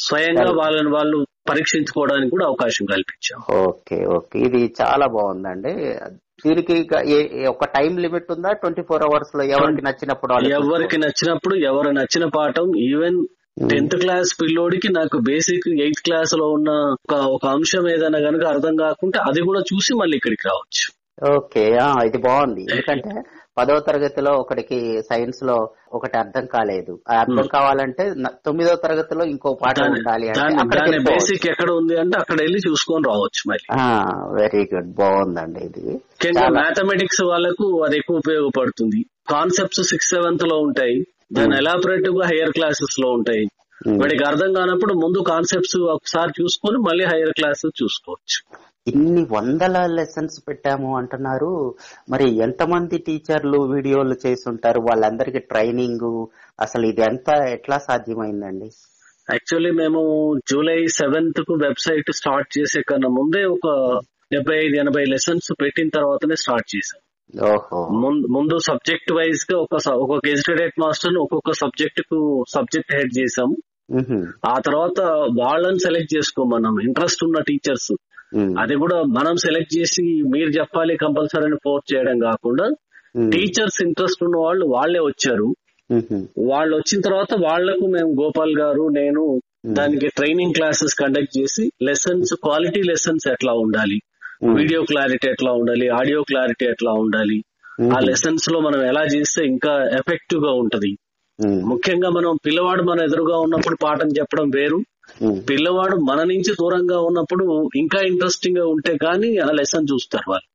స్వయంగా 0.07 0.51
వాళ్ళని 0.53 0.91
వాళ్ళు 0.91 1.19
పరీక్షించుకోవడానికి 1.51 2.31
కూడా 2.31 2.47
అవకాశం 2.47 2.85
కల్పించాం. 2.87 3.39
Okay 3.69 4.07
okay. 4.07 4.39
ఇది 4.39 4.75
చాలా 4.83 5.07
బాగుందండి. 5.07 5.73
దీనికి 6.45 6.75
ఒక 7.47 7.65
టైం 7.65 7.99
లిమిట్ 7.99 8.33
ఉందా? 8.33 8.53
ట్వంటీ 8.53 8.83
ఫోర్ 8.83 9.03
అవర్స్లో 9.03 9.43
ఎవరికి 9.45 9.83
నచ్చినప్పుడు 9.83 10.35
ఎవరికి 10.59 10.99
నచ్చినప్పుడు 10.99 11.55
ఎవరు 11.55 11.91
నచ్చిన 11.91 12.25
పాఠం 12.37 12.69
ఈవెన్ 12.77 13.19
టెన్త్ 13.71 13.97
క్లాస్ 13.97 14.43
పిల్లోడికి 14.43 14.93
నాకు 14.93 15.19
బేసిక్ 15.19 15.69
ఎయిత్ 15.69 16.03
క్లాస్లో 16.05 16.49
ఉన్న 16.49 16.71
ఒక 16.71 17.15
ఒక 17.15 17.47
అంశం 17.47 17.89
ఏదైనా 17.89 18.19
కనుక 18.19 18.45
అర్థం 18.45 18.77
కాకుంటే 18.77 19.19
అది 19.19 19.43
కూడా 19.43 19.61
చూసి 19.61 19.95
మళ్ళీ 19.95 20.17
ఇక్కడికి 20.17 20.49
రావచ్చు. 20.49 21.01
ఓకే 21.37 21.79
ఇది 22.07 22.19
బాగుంది. 22.19 22.67
ఎందుకంటే 22.71 23.23
పదవ 23.59 23.79
తరగతిలో 23.79 24.33
ఒకటికి 24.33 25.03
సైన్స్లో 25.03 25.69
ఒకటి 25.93 26.19
అర్థం 26.19 26.47
కాలేదు. 26.47 26.99
ఆ 27.11 27.19
అర్థం 27.19 27.47
కావాలంటే 27.53 28.15
న- 28.17 28.31
తొమ్మిదవ 28.47 28.75
తరగతిలో 28.75 29.25
ఇంకో 29.25 29.59
పాఠం 29.63 29.83
దాని 29.83 29.95
ఉండాలి 29.95 30.29
అంటే. 30.29 30.41
బేసిక్ 31.13 31.47
ఎక్కడ 31.47 31.71
ఉంది 31.71 31.97
అంటే 31.97 32.19
అక్కడ 32.21 32.37
వెళ్ళి 32.41 32.59
చూసుకొని 32.71 33.05
రావచ్చు 33.09 33.57
ఆ 33.81 34.05
వెరీ 34.41 34.69
గుడ్. 34.75 34.95
బాగుందండి 34.95 35.61
ఇది. 35.61 35.93
ముఖ్యంగా 35.93 36.49
మ్యాథమెటిక్స్ 36.49 37.23
వాళ్ళకు 37.23 37.85
అది 37.85 37.97
ఎక్కువ 37.97 38.17
ఉపయోగపడుతుంది. 38.17 39.05
కాన్సెప్ట్స్ 39.29 39.83
సిక్స్ 39.83 40.09
సెవెంత్లో 40.09 40.59
ఉంటాయి. 40.59 41.07
దాని 41.33 41.57
ఎలాబరేటివ్గా 41.57 42.27
హైయర్ 42.27 42.53
క్లాసెస్లో 42.53 43.11
ఉంటాయి. 43.11 43.47
వాడికి 44.01 44.25
అర్థం 44.25 44.53
కానప్పుడు 44.53 44.95
ముందు 44.95 45.19
కాన్సెప్ట్స్ 45.19 45.77
ఒకసారి 45.77 46.43
చూసుకొని 46.43 46.79
మళ్ళీ 46.79 47.05
హైయర్ 47.05 47.33
క్లాస్ 47.33 47.67
చూసుకోవచ్చు. 47.83 48.57
ఇన్ని 48.87 49.27
వందల 49.31 49.87
లెసన్స్ 49.87 50.49
పెట్టాము 50.49 50.97
అంటున్నారు. 50.97 51.75
మరి 52.11 52.37
ఎంతమంది 52.37 52.99
టీచర్లు 52.99 53.59
వీడియోలు 53.59 54.17
చేస్తుంటారు? 54.27 54.81
వాళ్ళందరికీ 54.81 55.39
ట్రైనింగ్ 55.39 56.27
అసలు 56.61 56.87
ఇది 56.87 57.01
ఎంత 57.01 57.31
ఎట్లా 57.31 57.79
సాధ్యమైందండి? 57.79 58.71
యాక్చువల్లీ 59.31 59.71
మేము 59.71 60.35
జూలై 60.51 60.87
సెవెంత్కు 60.87 61.55
వెబ్సైట్ 61.55 62.13
స్టార్ట్ 62.13 62.59
చేసే 62.59 62.83
కన్నా 62.83 63.09
ముందే 63.09 63.45
ఒక 63.45 64.01
డెబ్బై 64.33 64.57
ఐదు 64.65 64.77
ఎనభై 64.77 65.05
లెసన్స్ 65.05 65.53
పెట్టిన 65.63 65.89
తర్వాతనే 65.89 66.35
స్టార్ట్ 66.37 66.77
ముం- 66.77 67.10
ముందు 68.31 68.59
సబ్జెక్ట్ 68.59 69.13
వైజ్గా 69.13 69.59
ఒక 69.59 69.89
ఒక 69.89 70.27
గెజిటెడ్ 70.27 70.81
మాస్టర్ 70.81 71.17
ఒక్కొక్క 71.17 71.53
సబ్జెక్ట్కు 71.53 72.45
సబ్జెక్ట్ 72.49 72.95
హెడ్ 72.95 73.19
చేసాము. 73.19 73.57
ఆ 74.47 74.61
తర్వాత 74.67 75.01
వాళ్ళని 75.41 75.79
సెలెక్ట్ 75.79 76.17
చేసుకోమన్నాం 76.17 76.77
ఇంట్రెస్ట్ 76.83 77.25
ఉన్న 77.25 77.41
టీచర్స్. 77.49 77.93
అది 78.61 78.75
కూడా 78.75 79.03
మనం 79.03 79.37
సెలెక్ట్ 79.37 79.79
చేసి 79.79 80.23
మీరు 80.23 80.49
చెప్పాలి 80.49 80.97
కంపల్సరీ 80.97 81.45
అని 81.45 81.57
ఫోర్స్ 81.57 81.95
చేయడం 81.95 82.19
కాకుండా. 82.19 82.71
టీచర్స్ 83.31 83.83
ఇంట్రెస్ట్ 83.83 84.25
ఉన్న 84.25 84.37
వాళ్ళు 84.37 84.67
వాళ్ళే 84.67 85.01
వచ్చారు. 85.01 85.55
వాళ్ళు 86.39 86.77
వచ్చిన 86.77 87.01
తర్వాత 87.01 87.35
వాళ్ళకు 87.35 87.87
మేము 87.87 88.23
గోపాల్ 88.23 88.59
గారు 88.59 88.89
నేను 88.89 89.41
దానికి 89.67 90.07
ట్రైనింగ్ 90.09 90.55
క్లాసెస్ 90.55 90.95
కండక్ట్ 90.95 91.39
చేసి 91.39 91.73
లెసన్స్ 91.83 92.35
క్వాలిటీ 92.35 92.83
లెసన్స్ 92.83 93.29
ఎట్లా 93.29 93.53
ఉండాలి. 93.53 94.01
వీడియో 94.41 94.81
క్లారిటీ 94.83 95.29
ఎట్లా 95.29 95.53
ఉండాలి 95.53 95.89
ఆడియో 95.91 96.23
క్లారిటీ 96.23 96.65
ఎట్లా 96.65 96.93
ఉండాలి 97.01 97.39
ఆ. 97.89 97.99
లెసన్స్లో 98.01 98.61
మనం 98.61 98.81
ఎలా 98.87 99.03
చేస్తే 99.07 99.41
ఇంకా 99.47 99.73
ఎఫెక్టివ్గా 99.99 100.53
ఉంటది. 100.53 100.91
ముఖ్యంగా 101.65 102.09
మనం 102.11 102.33
పిల్లవాడు 102.47 102.83
మన 102.83 103.01
ఎదురుగా 103.01 103.37
ఉన్నప్పుడు 103.39 103.77
పాఠం 103.83 104.09
చెప్పడం 104.11 104.49
వేరు. 104.57 104.79
పిల్లవాడు 105.47 105.97
మన 106.03 106.21
నుంచి 106.25 106.53
దూరంగా 106.53 106.99
ఉన్నప్పుడు 107.01 107.45
ఇంకా 107.77 108.01
ఇంట్రెస్టింగ్గా 108.03 108.67
ఉంటే 108.67 108.97
కానీ 108.97 109.39
ఆ 109.39 109.51
లెసన్ 109.51 109.89
చూస్తారు 109.93 110.29
వాళ్ళు. 110.31 110.47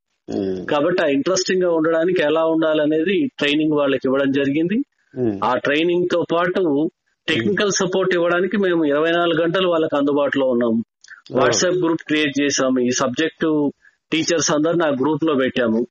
కాబట్టి 0.66 1.02
ఆ 1.02 1.08
ఇంట్రెస్టింగ్గా 1.08 1.72
ఉండడానికి 1.72 2.22
ఎలా 2.22 2.44
ఉండాలనేది 2.46 3.16
ట్రైనింగ్ 3.38 3.74
వాళ్ళకి 3.74 4.08
ఇవ్వడం 4.08 4.32
జరిగింది. 4.32 4.78
ఆ 5.44 5.56
ట్రైనింగ్తో 5.58 6.22
పాటు 6.34 6.64
టెక్నికల్ 7.28 7.72
సపోర్ట్ 7.72 8.14
ఇవ్వడానికి 8.14 8.58
మేము 8.58 8.86
ఇరవై 8.86 9.12
నాలుగు 9.12 9.42
గంటలు 9.44 9.68
వాళ్ళకి 9.68 9.96
అందుబాటులో 9.96 10.46
ఉన్నాము 10.48 10.80
వాట్సాప్ 11.32 11.86
గ్రూప్ 11.86 12.04
క్రియేట్ 12.08 12.42
చేసాము 12.42 12.80
ఈ 12.80 12.90
సబ్జెక్టు 12.90 13.74
టీచర్స్ 14.12 14.52
అందరు 14.52 14.76
నా 14.76 14.88
గ్రూప్లో 14.88 15.36
పెట్టాము. 15.36 15.88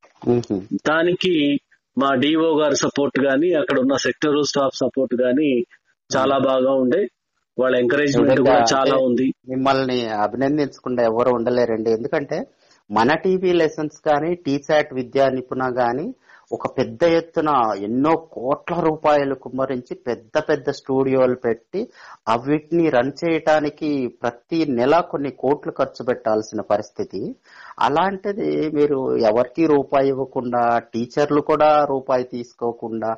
దానికి 0.75 1.61
మా 1.99 2.15
డిఓ 2.15 2.61
గారి 2.61 2.77
సపోర్ట్ 2.77 3.21
గాని 3.21 3.55
అక్కడ 3.55 3.79
ఉన్న 3.79 3.97
సెక్టర్ 3.97 4.45
స్టాఫ్ 4.45 4.77
సపోర్ట్ 4.77 5.23
గాని 5.23 5.61
చాలా 6.17 6.39
బాగా 6.39 6.73
ఉండే. 6.73 7.09
వాళ్ళ 7.59 7.77
ఎంకరేజ్మెంట్ 7.77 8.41
కూడా 8.41 8.65
చాలా 8.75 8.97
ఉంది. 8.97 9.35
మిమ్మల్ని 9.49 10.09
అభినందించకుండా 10.09 11.03
ఎవరు 11.03 11.31
ఉండలేరండి. 11.31 11.91
ఎందుకంటే 11.91 12.47
మన 12.91 13.15
టీవీ 13.15 13.53
లెసన్స్ 13.53 14.01
కానీ 14.07 14.35
టీసాట్ 14.35 14.95
విద్యా 14.95 15.29
నిపుణ 15.29 15.63
గాని 15.79 16.15
ఒక 16.55 16.67
పెద్ద 16.79 17.03
ఎత్తున 17.19 17.51
ఎన్నో 17.83 18.13
కోట్ల 18.33 18.75
రూపాయలు 18.81 19.35
కుమ్మరించి 19.35 19.95
పెద్ద 20.07 20.39
పెద్ద 20.49 20.71
స్టూడియోలు 20.71 21.35
పెట్టి 21.35 21.81
అవిటిని 22.29 22.91
రన్ 22.91 23.13
చేయటానికి 23.23 23.91
ప్రతి 24.23 24.59
నెల 24.75 25.01
కొన్ని 25.11 25.31
కోట్లు 25.31 25.73
ఖర్చు 25.73 26.05
పెట్టాల్సిన 26.05 26.61
పరిస్థితి. 26.73 27.23
అలాంటిది 27.81 28.49
మీరు 28.71 28.99
ఎవరికి 29.21 29.67
రూపాయి 29.67 30.09
ఇవ్వకుండా 30.09 30.63
టీచర్లు 30.95 31.41
కూడా 31.41 31.71
రూపాయి 31.85 32.25
తీసుకోకుండా 32.25 33.13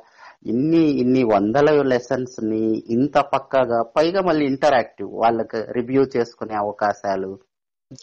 ఇన్ని 0.45 0.83
ఇన్ని 1.01 1.23
వందల 1.23 1.69
లెసన్స్ని 1.93 2.63
ఇంత 2.89 3.17
పక్కగా 3.33 3.81
పైగా 3.97 4.21
మళ్ళీ 4.21 4.45
ఇంటరాక్టివ్ 4.45 5.11
వాళ్ళకి 5.15 5.61
రివ్యూ 5.71 6.03
చేసుకునే 6.15 6.55
అవకాశాలు 6.55 7.31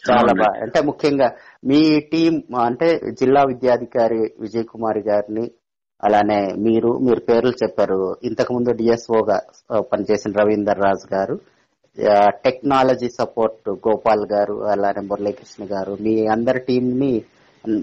చాలా. 0.01 0.31
బాగా. 0.41 0.59
అంటే 0.63 0.79
ముఖ్యంగా 0.81 1.27
మీ 1.69 1.79
టీం 2.11 2.33
అంటే 2.65 2.87
జిల్లా 3.21 3.41
విద్యాధికారి 3.43 4.21
విజయ్ 4.43 4.65
కుమార్ 4.65 4.99
గారిని 5.09 5.45
అలానే 6.03 6.39
మీరు 6.65 6.89
మీరు 6.99 7.21
పేర్లు 7.29 7.53
చెప్పారు. 7.63 7.99
ఇంతకు 8.23 8.53
ముందు 8.53 8.71
డిఎస్ఓగా 8.79 9.37
పనిచేసిన 9.91 10.31
రవీందర్ 10.41 10.83
రాజు 10.87 11.07
గారు 11.15 11.35
టెక్నాలజీ 12.45 13.09
సపోర్ట్ 13.09 13.69
గోపాల్ 13.87 14.23
గారు 14.31 14.55
అలానే 14.71 15.01
మురళీకృష్ణ 15.01 15.63
గారు 15.65 15.93
మీ 16.05 16.13
అందరి 16.27 16.59
టీం 16.59 16.85
ని 17.01 17.13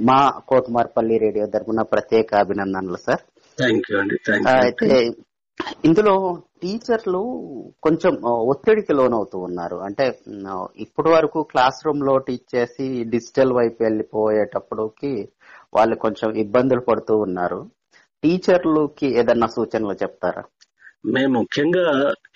మా 0.09 0.19
కోటమార్పల్లి 0.49 1.15
రేడియో 1.19 1.47
తరపున 1.47 1.83
ప్రత్యేక 1.93 2.29
అభినందనలు 2.35 2.99
సార్. 3.07 3.23
అయితే 4.57 4.89
ఇందులో 5.85 6.15
టీచర్లు 6.63 7.21
కొంచెం 7.83 8.13
ఒత్తిడికి 8.25 8.93
లోనవుతూ 8.93 9.39
ఉన్నారు. 9.39 9.77
అంటే 9.77 10.05
ఇప్పటి 10.77 11.09
వరకు 11.09 11.43
క్లాస్ 11.43 11.87
రూమ్లో 11.87 12.19
టీచ్ 12.19 12.57
చేసి 12.57 13.05
డిజిటల్ 13.05 13.53
వైపు 13.53 13.83
వెళ్ళిపోయేటప్పటికి 13.83 15.29
వాళ్ళు 15.75 15.97
కొంచెం 15.97 16.37
ఇబ్బందులు 16.37 16.81
పడుతూ 16.81 17.17
ఉన్నారు. 17.17 17.61
టీచర్లకి 18.23 19.07
ఏదన్నా 19.21 19.47
సూచనలు 19.47 19.93
చెప్తారా? 20.03 20.43
మేము 21.07 21.33
ముఖ్యంగా 21.39 21.85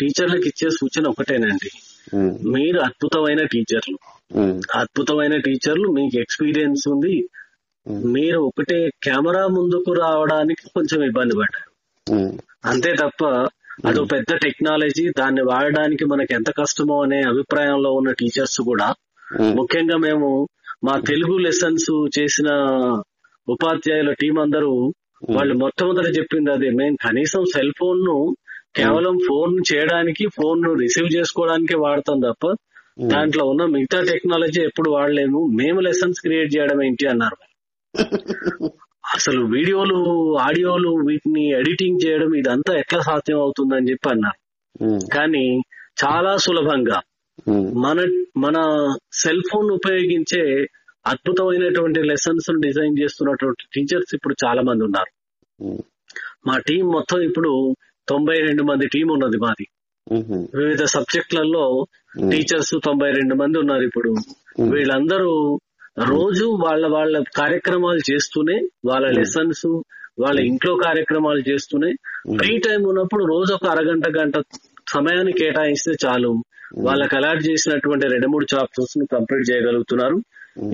టీచర్లకు 0.01 0.47
ఇచ్చే 0.47 0.69
సూచన 0.71 1.09
ఒకటేనండి. 1.09 1.71
మీరు 2.49 2.79
అద్భుతమైన 2.81 3.47
టీచర్లు. 3.47 3.97
అద్భుతమైన 4.75 5.37
టీచర్లు 5.37 5.89
మీకు 5.89 6.19
ఎక్స్పీరియన్స్ 6.21 6.89
ఉంది. 6.89 7.17
మీరు 8.13 8.39
ఒకటే 8.39 8.91
కెమెరా 9.05 9.47
ముందుకు 9.47 9.93
రావడానికి 9.93 10.65
కొంచెం 10.75 11.03
ఇబ్బంది 11.05 11.35
పడ్డారు. 11.37 11.75
అంతే 12.65 12.95
తప్ప 12.97 13.23
అదో 13.87 14.05
పెద్ద 14.05 14.37
టెక్నాలజీ 14.37 15.09
దాన్ని 15.19 15.43
వాడడానికి 15.43 16.05
మనకి 16.05 16.35
ఎంత 16.35 16.51
కష్టమో 16.51 17.03
అనే 17.03 17.23
అభిప్రాయంలో 17.23 17.93
ఉన్న 17.93 18.13
టీచర్స్ 18.13 18.61
కూడా 18.61 18.89
ముఖ్యంగా 19.55 19.97
మేము 19.97 20.29
మా 20.85 21.01
తెలుగు 21.01 21.39
లెసన్స్ 21.39 22.19
చేసిన 22.19 22.49
ఉపాధ్యాయుల 23.49 24.13
టీం 24.13 24.39
అందరూ 24.41 24.73
వాళ్ళు 25.31 25.55
మొట్టమొదటి 25.55 26.19
చెప్పింది 26.19 26.51
అదే. 26.51 26.71
మేము 26.71 26.97
కనీసం 27.03 27.45
సెల్ 27.45 27.73
ఫోన్ను 27.79 28.17
కేవలం 28.75 29.19
ఫోన్ 29.29 29.75
చేయడానికి 29.75 30.27
ఫోన్ను 30.27 30.75
రిసీవ్ 30.75 31.17
చేసుకోవడానికి 31.17 31.77
వాడతాం 31.77 32.21
తప్ప. 32.21 32.47
దాంట్లో 33.11 33.45
ఉన్న 33.45 33.65
మిగతా 33.67 34.01
టెక్నాలజీ 34.01 34.61
ఎప్పుడు 34.63 34.91
వాడలేము. 34.91 35.47
మేము 35.55 35.81
లెసన్స్ 35.81 36.21
క్రియేట్ 36.21 36.57
చేయడం 36.57 36.83
ఏంటి 36.83 37.07
అన్నారు. 37.07 37.39
అసలు 39.15 39.47
వీడియోలు 39.47 39.99
ఆడియోలు 40.39 40.91
వీటిని 41.09 41.51
ఎడిటింగ్ 41.51 42.07
చేయడం 42.07 42.35
ఇదంతా 42.35 42.79
ఎట్లా 42.79 43.01
సాధ్యం 43.01 43.41
అవుతుందని 43.41 43.91
చెప్పి 43.91 44.09
అన్నారు 44.09 44.39
కానీ 45.13 45.63
చాలా 46.05 46.37
సులభంగా 46.37 46.99
మన 47.77 47.99
మన 48.37 48.57
సెల్ 49.13 49.43
ఫోన్ 49.53 49.71
ఉపయోగించే 49.71 50.43
అద్భుతమైనటువంటి 51.07 52.01
లెసన్స్ 52.03 52.51
డిజైన్ 52.51 52.99
చేస్తున్నటువంటి 52.99 53.65
టీచర్స్ 53.73 54.15
ఇప్పుడు 54.15 54.35
చాలా 54.45 54.63
మంది 54.63 54.85
ఉన్నారు. 54.85 55.11
మా 56.47 56.59
టీం 56.59 56.87
మొత్తం 56.87 57.19
ఇప్పుడు 57.19 57.75
తొంభై 58.09 58.35
రెండు 58.41 58.63
మంది 58.63 58.87
టీం 58.87 59.09
ఉన్నది 59.11 59.37
మాది. 59.37 59.67
వివిధ 60.55 60.83
సబ్జెక్టులలో 60.85 61.87
టీచర్స్ 62.31 62.75
తొంభై 62.85 63.11
రెండు 63.11 63.35
మంది 63.35 63.59
ఉన్నారు 63.59 63.83
ఇప్పుడు. 63.83 64.11
వీళ్ళందరూ 64.71 65.31
రోజు 65.99 66.45
వాళ్ళ 66.45 66.87
వాళ్ళ 66.87 67.23
కార్యక్రమాలు 67.37 68.12
చేస్తూనే 68.12 68.69
వాళ్ళ 68.85 69.07
లెసన్స్ 69.11 69.67
వాళ్ళ 70.19 70.41
ఇంట్లో 70.41 70.76
కార్యక్రమాలు 70.76 71.50
చేస్తూనే 71.50 71.93
ఫ్రీ 72.37 72.59
టైం 72.59 72.83
ఉన్నప్పుడు 72.83 73.25
రోజు 73.25 73.55
ఒక 73.55 73.67
అరగంట 73.67 74.19
గంట 74.19 74.35
సమయాన్ని 74.93 75.33
కేటాయిస్తే 75.33 75.93
చాలు. 76.07 76.43
వాళ్ళకి 76.79 77.17
అలాట్ 77.17 77.49
చేసినటువంటి 77.49 78.07
రెండు 78.07 78.26
మూడు 78.26 78.47
చాప్టర్స్ను 78.55 79.07
కంప్లీట్ 79.12 79.50
చేయగలుగుతున్నారు. 79.50 80.19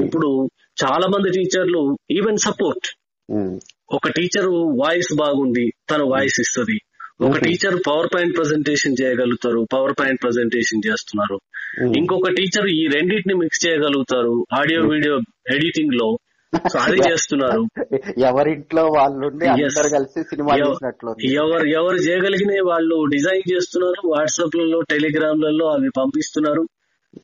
ఇప్పుడు 0.04 0.48
చాలా 0.84 1.06
మంది 1.06 1.30
టీచర్లు 1.30 1.98
ఈవెన్ 2.10 2.38
సపోర్ట్ 2.38 2.88
ఒక 3.92 4.08
టీచర్ 4.08 4.46
వాయిస్ 4.78 5.14
బాగుంది 5.14 5.72
తన 5.90 6.02
వాయిస్ 6.02 6.40
ఇస్తుంది. 6.40 6.78
ఒక 7.20 7.36
టీచర్ 7.38 7.76
పవర్ 7.86 8.08
పాయింట్ 8.14 8.36
ప్రజెంటేషన్ 8.36 8.96
చేయగలుగుతారు 9.02 9.66
పవర్ 9.72 9.94
పాయింట్ 10.00 10.22
ప్రజెంటేషన్ 10.22 10.82
చేస్తున్నారు. 10.86 11.40
ఇంకొక 11.80 12.28
టీచర్ 12.28 12.66
ఈ 12.66 12.88
రెండింటిని 12.94 13.34
మిక్స్ 13.34 13.66
చేయగలుగుతారు 13.66 14.46
ఆడియో 14.58 14.80
వీడియో 14.80 15.14
ఎడిటింగ్లో. 15.54 16.18
అది 16.80 16.98
చేస్తున్నారు. 17.10 17.66
ఎవరింట్లో 18.18 18.86
వాళ్ళు. 18.86 19.26
అందరు 19.26 19.88
కలిసి 19.94 20.22
సినిమా 20.22 20.56
చూసినట్లు 20.56 21.14
ఎవరు 21.32 21.66
ఎవరు 21.66 21.96
చేయగలిగిన 21.96 22.62
వాళ్ళు 22.68 23.04
డిజైన్ 23.04 23.52
చేస్తున్నారు 23.52 24.08
వాట్సాప్లలో 24.08 24.80
టెలిగ్రామ్లలో 24.80 25.66
అవి 25.66 25.88
పంపిస్తున్నారు. 25.98 26.68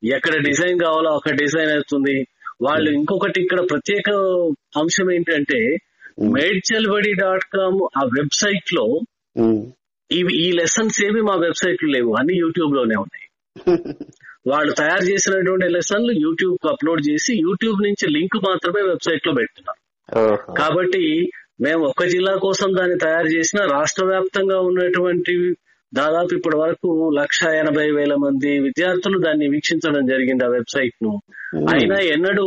ఎక్కడ 0.04 0.44
డిజైన్ 0.44 0.78
కావాలో 0.78 1.10
అక్కడ 1.10 1.34
డిజైన్ 1.36 1.70
అవుతుంది. 1.70 2.26
వాళ్ళు 2.62 2.90
ఇంకొకటి 2.90 3.42
ఇక్కడ 3.42 3.60
ప్రత్యేక 3.70 4.10
అంశం 4.76 5.12
ఏంటంటే 5.12 5.76
మేడ్చల్బడి 6.22 7.12
డాట్ 7.12 7.44
కామ్ 7.44 7.88
ఆ 7.98 8.04
వెబ్సైట్లో 8.04 9.00
ఇవి 10.12 10.34
ఈ 10.36 10.52
లెసన్స్ 10.52 11.04
ఏవి 11.04 11.20
మా 11.20 11.34
వెబ్సైట్లో 11.34 11.90
లేవు 11.90 12.14
అన్ని 12.18 12.36
యూట్యూబ్లోనే 12.38 12.96
ఉన్నాయి. 12.96 13.26
వాళ్ళు 14.50 14.72
తయారు 14.72 15.04
చేసినటువంటి 15.10 15.66
లెసన్లు 15.72 16.12
యూట్యూబ్కు 16.24 16.68
అప్లోడ్ 16.68 17.02
చేసి 17.08 17.32
యూట్యూబ్ 17.46 17.80
నుంచి 17.82 18.06
లింక్ 18.16 18.36
మాత్రమే 18.48 18.82
వెబ్సైట్లో 18.88 19.32
పెడుతున్నారు. 19.32 19.80
కాబట్టి 20.60 21.04
మేము 21.60 21.82
ఒక్క 21.86 22.02
జిల్లా 22.04 22.32
కోసం 22.36 22.68
దాన్ని 22.76 22.96
తయారు 22.98 23.26
చేసిన 23.26 23.60
రాష్ట్ర 23.76 24.04
వ్యాప్తంగా 24.04 24.58
ఉన్నటువంటి 24.60 25.34
దాదాపు 25.92 26.32
ఇప్పటి 26.34 26.56
వరకు 26.56 26.88
లక్ష 27.18 27.40
ఎనభై 27.60 27.86
వేల 27.90 28.14
మంది 28.14 28.50
విద్యార్థులు 28.58 29.18
దాన్ని 29.18 29.46
వీక్షించడం 29.48 30.02
జరిగింది 30.06 30.44
ఆ 30.44 30.48
వెబ్సైట్ను 30.48 31.12
అయినా 31.72 31.98
ఎన్నడూ 32.14 32.46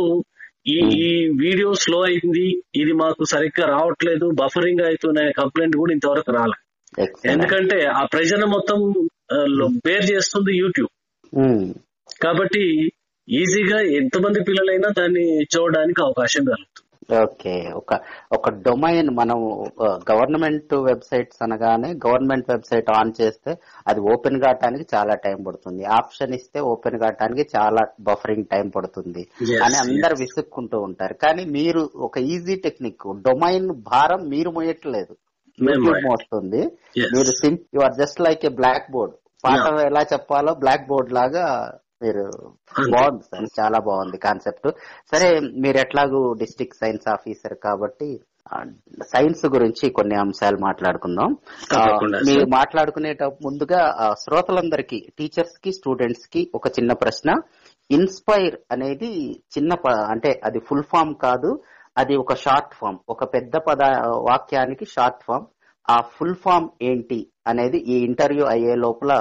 ఈ 0.66 0.76
ఈ 1.06 1.10
వీడియో 1.44 1.70
స్లో 1.74 2.00
అయింది 2.00 2.44
ఇది 2.74 2.92
మాకు 2.92 3.24
సరిగ్గా 3.24 3.64
రావట్లేదు 3.66 4.26
బఫరింగ్ 4.40 4.82
అవుతున్న 4.88 5.24
కంప్లైంట్ 5.40 5.76
కూడా 5.76 5.92
ఇంతవరకు 5.92 6.32
రాలే. 6.32 6.58
ఎందుకంటే 7.32 7.78
ఆ 8.00 8.02
ప్రజలు 8.14 8.46
మొత్తం 8.46 8.78
బేర్ 9.86 10.06
చేస్తుంది 10.12 10.52
యూట్యూబ్. 10.62 10.92
కాబట్టి 12.24 12.62
ఈజీగా 13.28 13.78
ఎంతమంది 14.00 14.40
పిల్లలైనా 14.46 14.88
దాన్ని 15.00 15.26
చూడడానికి 15.54 16.00
అవకాశం 16.06 16.42
కలుగుతుంది. 16.50 16.88
ఓకే 17.24 17.54
ఒక 17.78 17.92
ఒక 18.36 18.50
డొమైన్ 18.66 19.08
మనం 19.18 19.38
గవర్నమెంట్ 20.10 20.72
వెబ్సైట్స్ 20.88 21.40
అనగానే 21.44 21.90
గవర్నమెంట్ 22.04 22.50
వెబ్సైట్ 22.52 22.88
ఆన్ 22.98 23.12
చేస్తే 23.20 23.52
అది 23.90 24.00
ఓపెన్ 24.12 24.38
కావటానికి 24.44 24.84
చాలా 24.94 25.14
టైం 25.24 25.38
పడుతుంది. 25.46 25.82
ఆప్షన్ 25.98 26.34
ఇస్తే 26.38 26.60
ఓపెన్ 26.72 26.98
కావటానికి 27.02 27.44
చాలా 27.56 27.82
బఫరింగ్ 28.08 28.50
టైం 28.52 28.68
పడుతుంది 28.76 29.24
అని 29.66 29.78
అందరు 29.84 30.16
విసుక్కుంటూ 30.22 30.78
ఉంటారు. 30.88 31.16
కానీ 31.24 31.44
మీరు 31.58 31.82
ఒక 32.08 32.18
ఈజీ 32.34 32.56
టెక్నిక్ 32.66 33.06
డొమైన్ 33.28 33.68
భారం 33.90 34.22
మీరు 34.34 34.52
మోయట్లేదు. 34.58 35.14
మోస్తుంది. 36.08 36.62
Yes. 37.00 37.10
మీరు 37.16 37.32
you 37.76 37.80
are 37.86 37.96
just 38.02 38.20
like 38.26 38.44
a 38.50 38.52
black 38.60 38.86
board 38.94 39.14
పాఠం 39.44 39.76
ఎలా 39.88 40.02
చెప్పాలో 40.12 40.52
బ్లాక్ 40.62 40.86
బోర్డ్ 40.90 41.10
లాగా 41.16 41.44
మీరు. 42.02 42.24
బాగుంది 42.90 43.22
సార్ 43.22 43.46
చాలా 43.60 43.78
బాగుంది 43.78 44.18
కాన్సెప్ట్. 44.18 44.68
సరే 45.14 45.28
మీరు 45.40 45.76
ఎట్లాగూ 45.76 46.32
డిస్ట్రిక్ట్ 46.32 46.80
సైన్స్ 46.80 47.08
ఆఫీసర్ 47.08 47.56
కాబట్టి 47.64 48.10
సైన్స్ 49.02 49.46
గురించి 49.46 49.90
కొన్ని 49.90 50.14
అంశాలు 50.14 50.56
మాట్లాడుకుందాం. 50.56 51.30
మీరు 52.26 52.40
సార్. 52.40 52.50
మాట్లాడుకునేట 52.50 53.22
ముందుగా 53.22 53.82
శ్రోతలందరికీ 54.24 54.98
టీచర్స్కి 55.18 55.72
స్టూడెంట్స్కి 55.72 56.50
ఒక 56.54 56.68
చిన్న 56.68 56.92
ప్రశ్న. 56.92 57.30
ఇన్స్పైర్ 57.90 58.56
అనేది 58.72 59.12
చిన్న 59.54 59.72
అంటే 60.10 60.40
అది 60.44 60.58
ఫుల్ 60.58 60.82
ఫామ్ 60.82 61.14
కాదు 61.22 61.62
అది 61.98 62.14
ఒక 62.16 62.34
షార్ట్ 62.34 62.74
ఫామ్. 62.74 62.98
ఒక 63.08 63.24
పెద్ద 63.34 63.54
పద 63.56 63.82
వాక్యానికి 64.30 64.84
షార్ట్ 64.84 65.22
ఫామ్. 65.26 65.46
ఆ 65.90 65.96
ఫుల్ 66.00 66.36
ఫామ్ 66.44 66.68
ఏంటి 66.82 67.20
అనేది 67.46 67.78
ఈ 67.78 68.04
ఇంటర్వ్యూ 68.04 68.44
అయ్యే 68.44 68.74
లోపల 68.74 69.12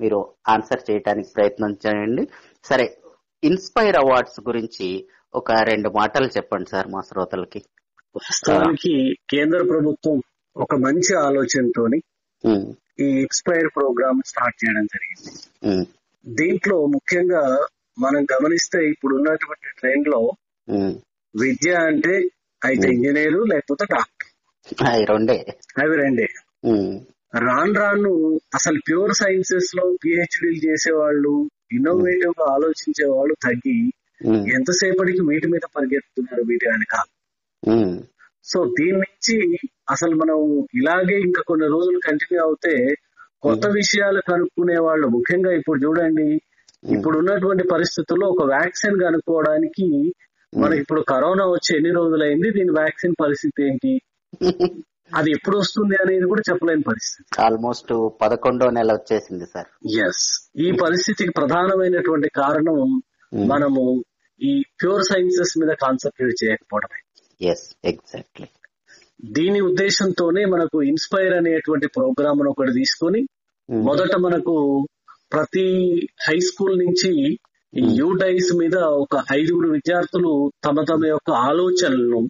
మీరు 0.00 0.34
ఆన్సర్ 0.48 0.90
చేయడానికి 0.90 1.28
ప్రయత్నం 1.36 1.76
చేయండి. 1.86 2.28
సరే 2.64 2.96
ఇన్స్పైర్ 3.44 3.96
అవార్డ్స్ 3.96 4.40
గురించి 4.40 5.08
ఒక 5.34 5.52
రెండు 5.52 5.88
మాటలు 5.88 6.26
చెప్పండి 6.26 6.70
సార్ 6.70 6.88
మా 6.88 7.00
శ్రోతలకి. 7.00 7.62
వాస్తవానికి 8.16 9.14
కేంద్ర 9.30 9.58
ప్రభుత్వం 9.70 10.22
ఒక 10.56 10.74
మంచి 10.74 11.16
ఆలోచనతోని 11.18 12.02
ఈ 13.00 13.22
ఎక్స్పైర్ 13.22 13.68
ప్రోగ్రామ్ 13.76 14.22
స్టార్ట్ 14.26 14.64
చేయడం 14.64 14.86
జరిగింది. 14.86 15.32
దీంట్లో 16.26 16.86
ముఖ్యంగా 16.86 17.66
మనం 17.98 18.24
గమనిస్తే 18.24 18.88
ఇప్పుడు 18.88 19.16
ఉన్నటువంటి 19.16 19.74
ట్రెండ్లో. 19.80 20.32
విద్య 21.36 21.72
అంటే 21.72 22.22
అయితే 22.64 22.88
ఇంజనీరు 22.88 23.40
లేకపోతే 23.42 23.84
డాక్టర్. 23.84 24.88
అవి 24.88 25.04
రెండే. 25.04 25.44
అవి 25.82 25.96
రెండే. 25.96 26.26
రాను 27.32 27.72
రాను 27.74 28.10
అసలు 28.54 28.78
ప్యూర్ 28.86 29.12
సైన్సెస్లో 29.14 29.84
పిహెచ్డీలు 30.02 30.60
చేసేవాళ్ళు 30.66 31.32
ఇన్నోవేటివ్గా 31.72 32.44
ఆలోచించే 32.54 33.06
వాళ్ళు 33.08 33.34
తగ్గి 33.44 33.78
ఎంతసేపటికి 34.52 35.22
వీటి 35.28 35.48
మీద 35.48 35.64
పరిగెత్తుతున్నారు 35.74 36.42
వీటి 36.42 36.66
వెనక? 36.70 36.94
సో 38.44 38.58
దీని 38.70 38.98
నుంచి 38.98 39.36
అసలు 39.88 40.14
మనం 40.16 40.38
ఇలాగే 40.74 41.16
ఇంకా 41.20 41.42
కొన్ని 41.46 41.66
రోజులు 41.66 41.98
కంటిన్యూ 42.00 42.40
అవుతే 42.42 42.74
కొత్త 43.42 43.66
విషయాలు 43.74 44.20
కనుక్కునే 44.30 44.78
వాళ్ళు 44.78 45.06
ముఖ్యంగా 45.08 45.50
ఇప్పుడు 45.52 45.78
చూడండి 45.84 46.28
ఇప్పుడు 46.96 47.16
ఉన్నటువంటి 47.18 47.64
పరిస్థితుల్లో 47.68 48.26
ఒక 48.28 48.42
వ్యాక్సిన్ 48.48 48.96
కనుక్కోవడానికి 49.00 49.86
మనకి 50.52 50.80
ఇప్పుడు 50.80 51.00
కరోనా 51.08 51.44
వచ్చి 51.46 51.70
ఎన్ని 51.76 51.92
రోజులైంది 51.92 52.50
దీని 52.50 52.72
వ్యాక్సిన్ 52.72 53.14
పరిస్థితి 53.22 53.62
ఏంటి? 53.68 53.92
అది 55.10 55.30
ఎప్పుడు 55.30 55.56
వస్తుంది 55.58 55.96
అనేది 55.96 56.26
కూడా 56.26 56.42
చెప్పలేని 56.50 56.82
పరిస్థితి. 56.82 57.28
ఆల్మోస్ట్ 57.40 57.92
పదకొండో 58.22 58.70
నెల 58.70 58.92
వచ్చేసింది 58.92 59.46
సార్. 59.46 59.68
ఎస్ 60.06 60.24
ఈ 60.56 60.72
పరిస్థితికి 60.72 61.30
ప్రధానమైనటువంటి 61.30 62.28
కారణం 62.28 62.78
మనము 63.32 63.82
ఈ 64.40 64.62
ప్యూర్ 64.82 65.02
సైన్సెస్ 65.02 65.54
మీద 65.58 65.72
కాన్సన్ట్రేట్ 65.84 66.44
చేయకపోవడమే. 66.44 67.00
ఎస్ 67.40 67.66
ఎగ్జాక్ట్లీ 67.84 68.48
దీని 69.36 69.60
ఉద్దేశంతోనే 69.60 70.44
మనకు 70.44 70.82
ఇన్స్పైర్ 70.82 71.34
అనేటువంటి 71.34 71.86
ప్రోగ్రామ్ 71.86 72.42
ఒకటి 72.48 72.72
తీసుకొని 72.72 73.20
మొదట 73.68 74.16
మనకు 74.16 74.54
ప్రతి 75.32 75.66
హై 76.26 76.40
స్కూల్ 76.40 76.78
నుంచి 76.78 77.10
ఈ 77.72 77.84
యూడైస్ 77.96 78.50
మీద 78.56 78.76
ఒక 78.76 79.22
ఐదుగురు 79.32 79.68
విద్యార్థులు 79.70 80.52
తమ 80.66 80.84
తమ 80.84 81.06
యొక్క 81.06 81.30
ఆలోచనలను 81.30 82.20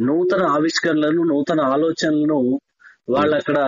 నూతన 0.00 0.42
ఆవిష్కరణలను 0.48 1.22
నూతన 1.22 1.60
ఆలోచనలను 1.72 2.38
వాళ్ళు 3.10 3.34
అక్కడ 3.36 3.58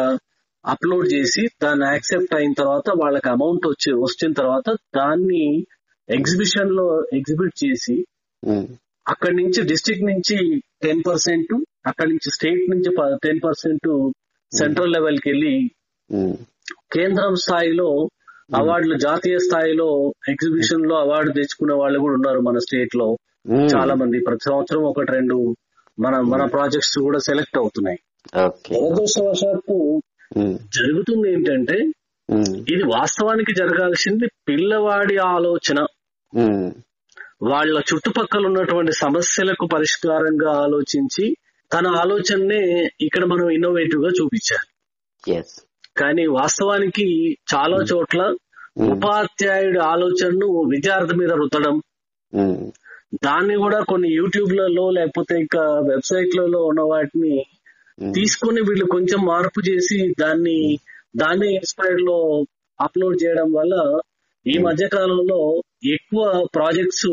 అప్లోడ్ 0.64 1.06
చేసి 1.12 1.42
దాన్ని 1.62 1.86
యాక్సెప్ట్ 1.86 2.34
అయిన 2.34 2.52
తర్వాత 2.52 2.88
వాళ్ళకి 2.96 3.28
అమౌంట్ 3.28 3.66
వచ్చి 3.66 3.90
వచ్చిన 4.02 4.32
తర్వాత 4.32 4.68
దాన్ని 4.96 5.42
ఎగ్జిబిషన్లో 6.08 6.86
ఎగ్జిబిట్ 7.12 7.56
చేసి 7.64 7.96
అక్కడి 9.06 9.34
నుంచి 9.36 9.60
డిస్ట్రిక్ట్ 9.62 10.06
నుంచి 10.06 10.36
టెన్ 10.82 11.02
పర్సెంట్ 11.06 11.54
అక్కడి 11.86 12.08
నుంచి 12.10 12.30
స్టేట్ 12.30 12.64
నుంచి 12.70 12.90
టెన్ 13.22 13.40
పర్సెంట్ 13.44 13.88
సెంట్రల్ 14.52 14.92
లెవెల్కి 14.92 15.28
వెళ్ళి 15.30 15.54
కేంద్రం 16.92 17.34
స్థాయిలో 17.34 17.88
అవార్డులు 18.54 18.96
జాతీయ 18.98 19.36
స్థాయిలో 19.38 19.88
ఎగ్జిబిషన్లో 20.28 20.94
అవార్డు 20.96 21.30
తెచ్చుకునే 21.32 21.74
వాళ్ళు 21.74 21.98
కూడా 21.98 22.14
ఉన్నారు 22.14 22.40
మన 22.40 22.58
స్టేట్లో 22.58 23.08
చాలా 23.74 23.94
మంది 23.94 24.18
ప్రతి 24.24 24.44
సంవత్సరం 24.44 24.82
ఒకటి 24.82 25.12
రెండు 25.12 25.36
మన 25.98 26.20
మన 26.20 26.44
ప్రాజెక్ట్స్ 26.44 26.98
కూడా 26.98 27.18
సెలెక్ట్ 27.18 27.58
అవుతున్నాయి. 27.58 27.98
దురదృష్టవశాత్తు 28.72 30.02
జరుగుతుంది 30.76 31.32
ఏంటంటే 31.32 31.76
ఇది 32.74 32.82
వాస్తవానికి 32.82 33.52
జరగాల్సింది 33.54 34.26
పిల్లవాడి 34.48 35.16
ఆలోచన. 35.16 35.78
వాళ్ళ 37.42 37.78
చుట్టుపక్కల 37.78 38.46
ఉన్నటువంటి 38.46 38.92
సమస్యలకు 38.92 39.66
పరిష్కారంగా 39.66 40.50
ఆలోచించి 40.50 41.36
తన 41.72 41.86
ఆలోచననే 41.86 42.90
ఇక్కడ 43.00 43.24
మనం 43.24 43.50
ఇన్నోవేటివ్గా 43.50 44.08
చూపించాలి. 44.08 44.68
కానీ 45.96 46.26
వాస్తవానికి 46.26 47.06
చాలా 47.54 47.76
చోట్ల 47.76 48.36
ఉపాధ్యాయుడి 48.92 49.78
ఆలోచనను 49.78 50.46
విద్యార్థి 50.46 51.14
మీద 51.16 51.32
రుద్దడం. 51.32 51.82
దాన్ని 53.22 53.56
కూడా 53.56 53.80
కొన్ని 53.80 54.12
యూట్యూబ్లలో 54.12 54.90
లేకపోతే 54.90 55.38
ఇంకా 55.38 55.60
వెబ్సైట్లలో 55.60 56.64
ఉన్న 56.64 56.80
వాటిని 56.80 57.44
తీసుకుని 58.14 58.60
వీళ్ళు 58.60 58.86
కొంచెం 58.86 59.20
మార్పు 59.26 59.60
చేసి 59.70 60.14
దాన్ని 60.20 60.78
దాన్ని 61.16 61.54
ఇన్స్పైర్లో 61.54 62.44
అప్లోడ్ 62.80 63.24
చేయడం 63.24 63.52
వల్ల 63.52 64.00
ఈ 64.46 64.58
మధ్య 64.58 64.88
కాలంలో 64.88 65.62
ఎక్కువ 65.84 66.46
ప్రాజెక్ట్స్ 66.54 67.06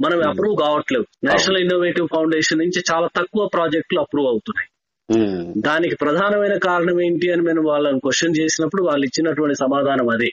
మనం 0.00 0.28
అప్రూవ్ 0.28 0.56
కావట్లేవు. 0.58 1.04
నేషనల్ 1.24 1.60
ఇన్నోవేటివ్ 1.60 2.08
ఫౌండేషన్ 2.14 2.58
నుంచి 2.58 2.84
చాలా 2.92 3.06
తక్కువ 3.06 3.46
ప్రాజెక్టులు 3.46 4.00
అప్రూవ్ 4.00 4.26
అవుతున్నాయి. 4.26 4.68
దానికి 5.60 5.96
ప్రధానమైన 5.96 6.58
కారణం 6.58 7.00
ఏంటి 7.00 7.32
అని 7.32 7.42
మేము 7.42 7.68
వాళ్ళని 7.68 8.00
క్వశ్చన్ 8.00 8.36
చేసినప్పుడు 8.40 8.82
వాళ్ళు 8.82 9.04
ఇచ్చినటువంటి 9.04 9.54
సమాధానం 9.54 10.08
అదే. 10.08 10.30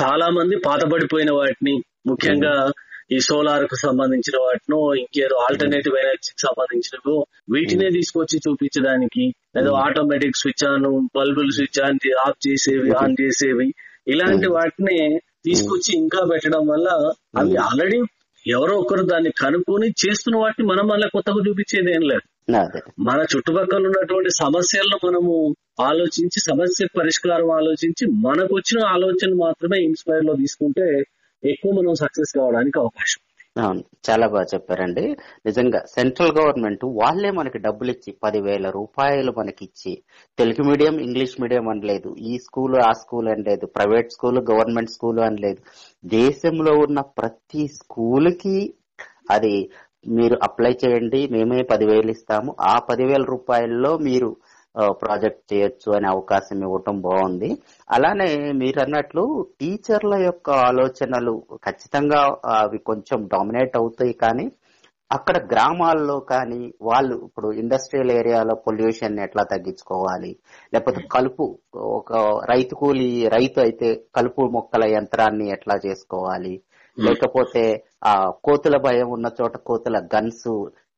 చాలా 0.00 0.30
మంది 0.30 0.56
పాతబడిపోయిన 0.56 1.30
వాటిని 1.32 1.82
ముఖ్యంగా 2.06 2.70
ఈ 3.10 3.18
సోలార్కు 3.20 3.76
సంబంధించిన 3.76 4.36
వాటినో 4.42 4.78
ఇంకేదో 4.94 5.36
ఆల్టర్నేటివ్ 5.42 5.96
ఎనర్జీకి 5.96 6.40
సంబంధించినవో 6.40 7.16
వీటినే 7.54 7.88
తీసుకొచ్చి 7.90 8.36
చూపించడానికి 8.46 9.24
ఏదో 9.58 9.72
ఆటోమేటిక్ 9.82 10.36
స్విచ్ 10.36 10.64
ఆన్ 10.64 10.86
బల్బులు 11.16 11.52
స్విచ్ 11.52 11.80
ఆన్ 11.82 11.98
ఆఫ్ 12.24 12.40
చేసేవి 12.46 12.90
ఆన్ 13.02 13.16
చేసేవి 13.20 13.68
ఇలాంటి 14.06 14.48
వాటిని 14.56 14.98
తీసుకొచ్చి 15.46 15.90
ఇంకా 15.96 16.20
పెట్టడం 16.30 16.62
వల్ల 16.68 16.88
అవి 17.40 17.56
ఆల్రెడీ 17.64 17.98
ఎవరో 18.44 18.74
ఒకరు 18.78 19.02
దాన్ని 19.04 19.30
కనుక్కొని 19.40 19.86
చేస్తున్న 20.02 20.36
వాటిని 20.38 20.64
మనం 20.68 20.84
మళ్ళీ 20.86 21.06
కొత్తగా 21.08 21.40
చూపించేది 21.46 21.90
ఏం 21.92 22.02
లేదు. 22.04 22.24
మన 23.06 23.18
చుట్టుపక్కల 23.32 23.82
ఉన్నటువంటి 23.86 24.30
సమస్యలను 24.36 24.98
మనము 25.06 25.32
ఆలోచించి 25.82 26.38
సమస్య 26.44 26.86
పరిష్కారం 26.98 27.48
ఆలోచించి 27.56 28.04
మనకు 28.26 28.52
వచ్చిన 28.54 28.80
ఆలోచన 28.92 29.30
మాత్రమే 29.40 29.78
ఇన్స్పైర్లో 29.86 30.34
తీసుకుంటే 30.42 30.86
ఎక్కువ 31.46 31.72
మనం 31.72 31.94
సక్సెస్ 31.94 32.32
కావడానికి 32.38 32.78
అవకాశం 32.78 33.22
అవును. 33.56 33.82
చాలా 34.08 34.26
బాగా 34.26 34.46
చెప్పారండి. 34.54 35.04
నిజంగా 35.46 35.80
సెంట్రల్ 35.86 36.32
గవర్నమెంట్ 36.38 36.84
వాళ్ళే 36.98 37.30
మనకి 37.30 37.58
డబ్బులు 37.58 37.90
ఇచ్చి 37.90 38.10
పదివేల 38.22 38.70
రూపాయలు 38.70 39.32
మనకి 39.32 39.62
ఇచ్చి 39.64 39.92
తెలుగు 40.38 40.62
మీడియం 40.68 41.00
ఇంగ్లీష్ 41.00 41.36
మీడియం 41.40 41.68
అని 41.68 41.86
లేదు 41.86 42.14
ఈ 42.30 42.38
స్కూల్ 42.38 42.76
ఆ 42.80 42.92
స్కూల్ 42.92 43.28
అని 43.28 43.42
లేదు 43.42 43.66
ప్రైవేట్ 43.66 44.12
స్కూల్ 44.12 44.38
గవర్నమెంట్ 44.50 44.90
స్కూల్ 44.90 45.20
అని 45.20 45.40
లేదు 45.40 45.60
దేశంలో 46.04 46.74
ఉన్న 46.78 47.00
ప్రతి 47.18 47.66
స్కూల్కి 47.78 48.58
అది 49.30 49.54
మీరు 50.08 50.36
అప్లై 50.42 50.72
చేయండి 50.82 51.28
మేమే 51.28 51.62
పదివేలు 51.62 52.10
ఇస్తాము. 52.10 52.50
ఆ 52.64 52.74
పదివేల 52.90 53.22
రూపాయల్లో 53.24 53.98
మీరు 53.98 54.30
ప్రాజెక్ట్ 55.02 55.52
చేయొచ్చు 55.52 55.92
అనే 55.92 56.08
అవకాశం 56.08 56.58
ఇవ్వటం 56.62 57.00
బాగుంది. 57.00 57.50
అలానే 57.90 58.28
మీరు 58.52 58.80
అన్నట్లు 58.80 59.24
టీచర్ల 59.60 60.14
యొక్క 60.14 60.50
ఆలోచనలు 60.50 61.34
ఖచ్చితంగా 61.64 62.20
అవి 62.44 62.78
కొంచెం 62.78 63.28
డామినేట్ 63.34 63.76
అవుతాయి 63.76 64.12
కానీ 64.12 64.46
అక్కడ 65.10 65.36
గ్రామాల్లో 65.52 66.20
కానీ 66.20 66.72
వాళ్ళు 66.82 67.14
ఇప్పుడు 67.26 67.52
ఇండస్ట్రియల్ 67.52 68.10
ఏరియాలో 68.10 68.54
పొల్యూషన్ 68.54 69.18
ఎట్లా 69.20 69.42
తగ్గించుకోవాలి? 69.42 70.30
లేకపోతే 70.74 71.00
కలుపు 71.12 71.44
ఒక 71.98 72.12
రైతు 72.50 72.74
కూలి 72.74 73.28
రైతు 73.28 73.60
అయితే 73.60 73.88
కలుపు 74.16 74.42
మొక్కల 74.56 74.84
యంత్రాన్ని 74.94 75.50
ఎట్లా 75.50 75.76
చేసుకోవాలి? 75.86 76.54
లేకపోతే 76.96 77.62
ఆ 78.04 78.30
కోతుల 78.44 78.76
భయం 78.76 79.08
ఉన్న 79.10 79.30
చోట 79.40 79.56
కోతుల 79.56 79.98
గన్స్ 80.14 80.48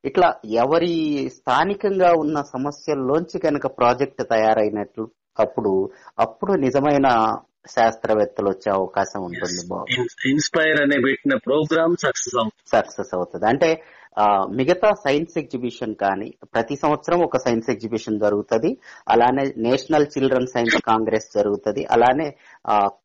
ఇట్లా 0.05 0.29
ఎవరి 0.63 0.95
స్థానికంగా 1.37 2.11
ఉన్న 2.23 2.39
సమస్యల్లోంచి 2.55 3.39
కనుక 3.39 3.67
ప్రాజెక్ట్ 3.79 4.23
తయారైనట్లు 4.33 5.05
అప్పుడు 5.45 5.73
అప్పుడు 6.19 6.53
నిజమైన 6.67 7.09
శాస్త్రవేత్తలు 7.75 8.49
వచ్చే 8.53 8.69
అవకాశం 8.71 9.21
ఉంటుంది 9.29 9.63
ఇన్స్పైర్ 10.31 10.79
అనే 10.85 10.99
పెట్టిన 11.07 11.35
ప్రోగ్రామ్ 11.47 11.97
సక్సెస్ 12.05 12.37
సక్సెస్ 12.75 13.13
అవుతుంది. 13.15 13.47
అంటే 13.47 13.71
మిగతా 14.59 14.89
సైన్స్ 15.03 15.35
ఎగ్జిబిషన్ 15.43 15.93
కానీ 15.95 16.29
ప్రతి 16.55 16.77
సంవత్సరం 16.77 17.19
ఒక 17.27 17.39
సైన్స్ 17.45 17.69
ఎగ్జిబిషన్ 17.71 18.23
జరుగుతుంది. 18.23 18.71
అలానే 19.09 19.45
నేషనల్ 19.67 20.09
చిల్డ్రన్ 20.15 20.49
సైన్స్ 20.55 20.79
కాంగ్రెస్ 20.91 21.29
జరుగుతుంది. 21.37 21.83
అలానే 21.97 22.29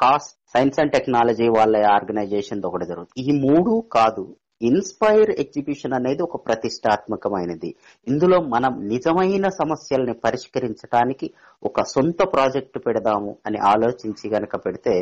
కాస్ట్ 0.04 0.34
సైన్స్ 0.56 0.80
అండ్ 0.80 0.92
టెక్నాలజీ 0.92 1.50
వాళ్ళ 1.58 1.76
ఆర్గనైజేషన్ 1.98 2.66
ఒకటి 2.70 2.88
జరుగుతుంది. 2.92 3.22
ఈ 3.28 3.40
మూడు 3.46 3.74
కాదు. 3.98 4.26
ఇన్స్పైర్ 4.63 5.32
ఎగ్జిబిషన్ 5.43 5.95
అనేది 5.97 6.21
ఒక 6.21 6.38
ప్రతిష్టాత్మకమైనది. 6.45 7.69
ఇందులో 8.08 8.38
మనం 8.56 8.73
నిజమైన 8.88 9.47
సమస్యల్ని 9.62 10.15
పరిష్కరించడానికి 10.26 11.28
ఒక 11.63 11.82
సొంత 11.93 12.21
ప్రాజెక్టు 12.34 12.80
పెడదాము 12.80 13.34
అని 13.45 13.62
ఆలోచించి 13.73 14.28
గనక 14.36 14.56
పెడితే 14.65 14.95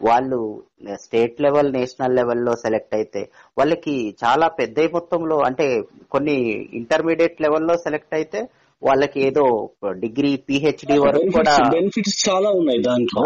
వాళ్ళు 0.00 0.38
స్టేట్ 1.02 1.36
లెవెల్ 1.40 1.70
నేషనల్ 1.72 2.16
లెవెల్లో 2.16 2.52
సెలెక్ట్ 2.56 2.94
అయితే 2.94 3.20
వాళ్ళకి 3.58 3.94
చాలా 4.22 4.46
పెద్ద 4.60 4.86
మొత్తంలో 4.92 5.36
అంటే 5.48 5.66
కొన్ని 6.10 6.36
ఇంటర్మీడియట్ 6.80 7.42
లెవెల్లో 7.42 7.76
సెలెక్ట్ 7.76 8.14
అయితే 8.14 8.40
వాళ్ళకి 8.84 9.18
ఏదో 9.26 9.44
డిగ్రీ 9.98 10.36
పిహెచ్డి 10.36 10.98
వరకు 10.98 11.28
కూడా 11.36 11.52
బెనిఫిట్స్ 11.70 12.28
చాలా 12.28 12.50
ఉన్నాయి 12.50 12.80
దాంట్లో. 12.82 13.22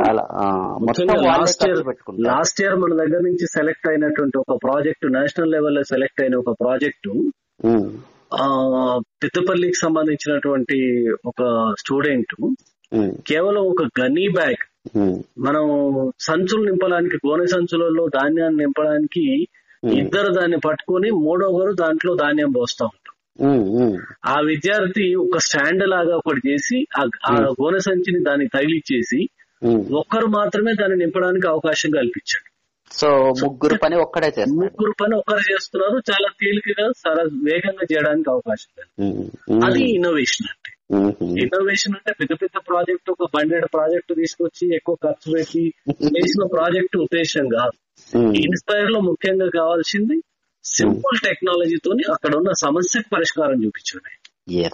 లాస్ట్ 1.29 1.65
ఇయర్ 1.69 1.83
లాస్ట్ 2.21 2.61
ఇయర్ 2.63 2.77
మన 2.77 2.93
దగ్గర 2.95 3.21
నుంచి 3.21 3.47
సెలెక్ట్ 3.47 3.89
అయినటువంటి 3.89 4.39
ఒక 4.39 4.59
ప్రాజెక్ట్ 4.65 5.07
నేషనల్ 5.13 5.51
లెవెల్లో 5.51 5.83
సెలెక్ట్ 5.83 6.23
అయిన 6.23 6.37
ఒక 6.37 6.53
ప్రాజెక్టు 6.61 7.13
పెద్దపల్లికి 9.23 9.79
సంబంధించినటువంటి 9.83 10.79
ఒక 11.27 11.43
స్టూడెంట్ 11.79 12.35
కేవలం 13.27 13.63
ఒక 13.63 13.83
గనీ 14.01 14.29
బ్యాగ్. 14.29 14.63
మనం 15.39 15.65
సంచులు 16.21 16.63
నింపడానికి 16.65 17.17
గోనె 17.27 17.47
సంచులలో 17.47 18.09
ధాన్యాన్ని 18.09 18.59
నింపడానికి 18.59 19.25
ఇద్దరు 19.97 20.31
దాన్ని 20.35 20.59
పట్టుకొని 20.59 21.11
మూడొకరు 21.11 21.73
దాంట్లో 21.73 22.15
ధాన్యం 22.15 22.51
పోస్తా 22.51 22.85
ఉంటారు 22.85 23.15
ఆ 24.27 24.41
విద్యార్థి 24.41 25.15
ఒక 25.15 25.39
స్టాండ్ 25.39 25.89
లాగా 25.89 26.17
ఒకటి 26.17 26.49
చేసి 26.49 26.79
ఆ 27.01 27.33
గోనె 27.61 27.79
సంచిని 27.79 28.25
దానికి 28.25 28.51
తగిలిచ్చేసి 28.59 29.21
ఒక్కరు 29.97 30.27
మాత్రమే 30.27 30.73
దాన్ని 30.73 30.99
నింపడానికి 30.99 31.47
అవకాశం 31.49 31.91
కల్పించాడు. 31.91 32.49
సో 32.91 33.09
ముగ్గురు 33.45 33.79
పని 33.85 33.97
ఒక్కడే 33.97 34.27
చేస్తారు 34.27 34.51
ముగ్గురు 34.51 34.93
పని 35.03 35.15
ఒక్కరు 35.17 35.53
చేస్తున్నారు. 35.53 35.97
చాలా 36.11 36.29
తేలికగా 36.41 36.87
చాలా 37.09 37.23
వేగంగా 37.23 37.85
చేయడానికి 37.93 38.31
అవకాశం 38.31 38.71
అది 39.65 39.83
ఇన్నోవేషన్ 39.95 40.47
అంటే. 40.51 40.71
ఇన్నోవేషన్ 41.41 41.95
అంటే 41.95 42.13
పెద్ద 42.21 42.33
పెద్ద 42.43 42.61
ప్రాజెక్ట్ 42.69 43.11
ఒక 43.11 43.31
బండెడ్ 43.35 43.67
ప్రాజెక్ట్ 43.75 44.15
తీసుకొచ్చి 44.15 44.75
ఎక్కువ 44.77 44.95
ఖర్చు 44.95 45.33
పెట్టి 45.33 45.75
చేసిన 46.05 46.47
ప్రాజెక్ట్ 46.53 46.97
ఉద్దేశం 46.97 47.49
కాదు. 47.49 47.77
ఇన్స్పైర్లో 48.37 49.01
ముఖ్యంగా 49.01 49.49
కావాల్సింది 49.55 50.17
సింపుల్ 50.77 51.25
టెక్నాలజీతోని 51.25 52.03
అక్కడ 52.13 52.37
ఉన్న 52.37 52.53
సమస్యకు 52.53 53.15
పరిష్కారం 53.15 53.65
చూపించండి. 53.65 54.71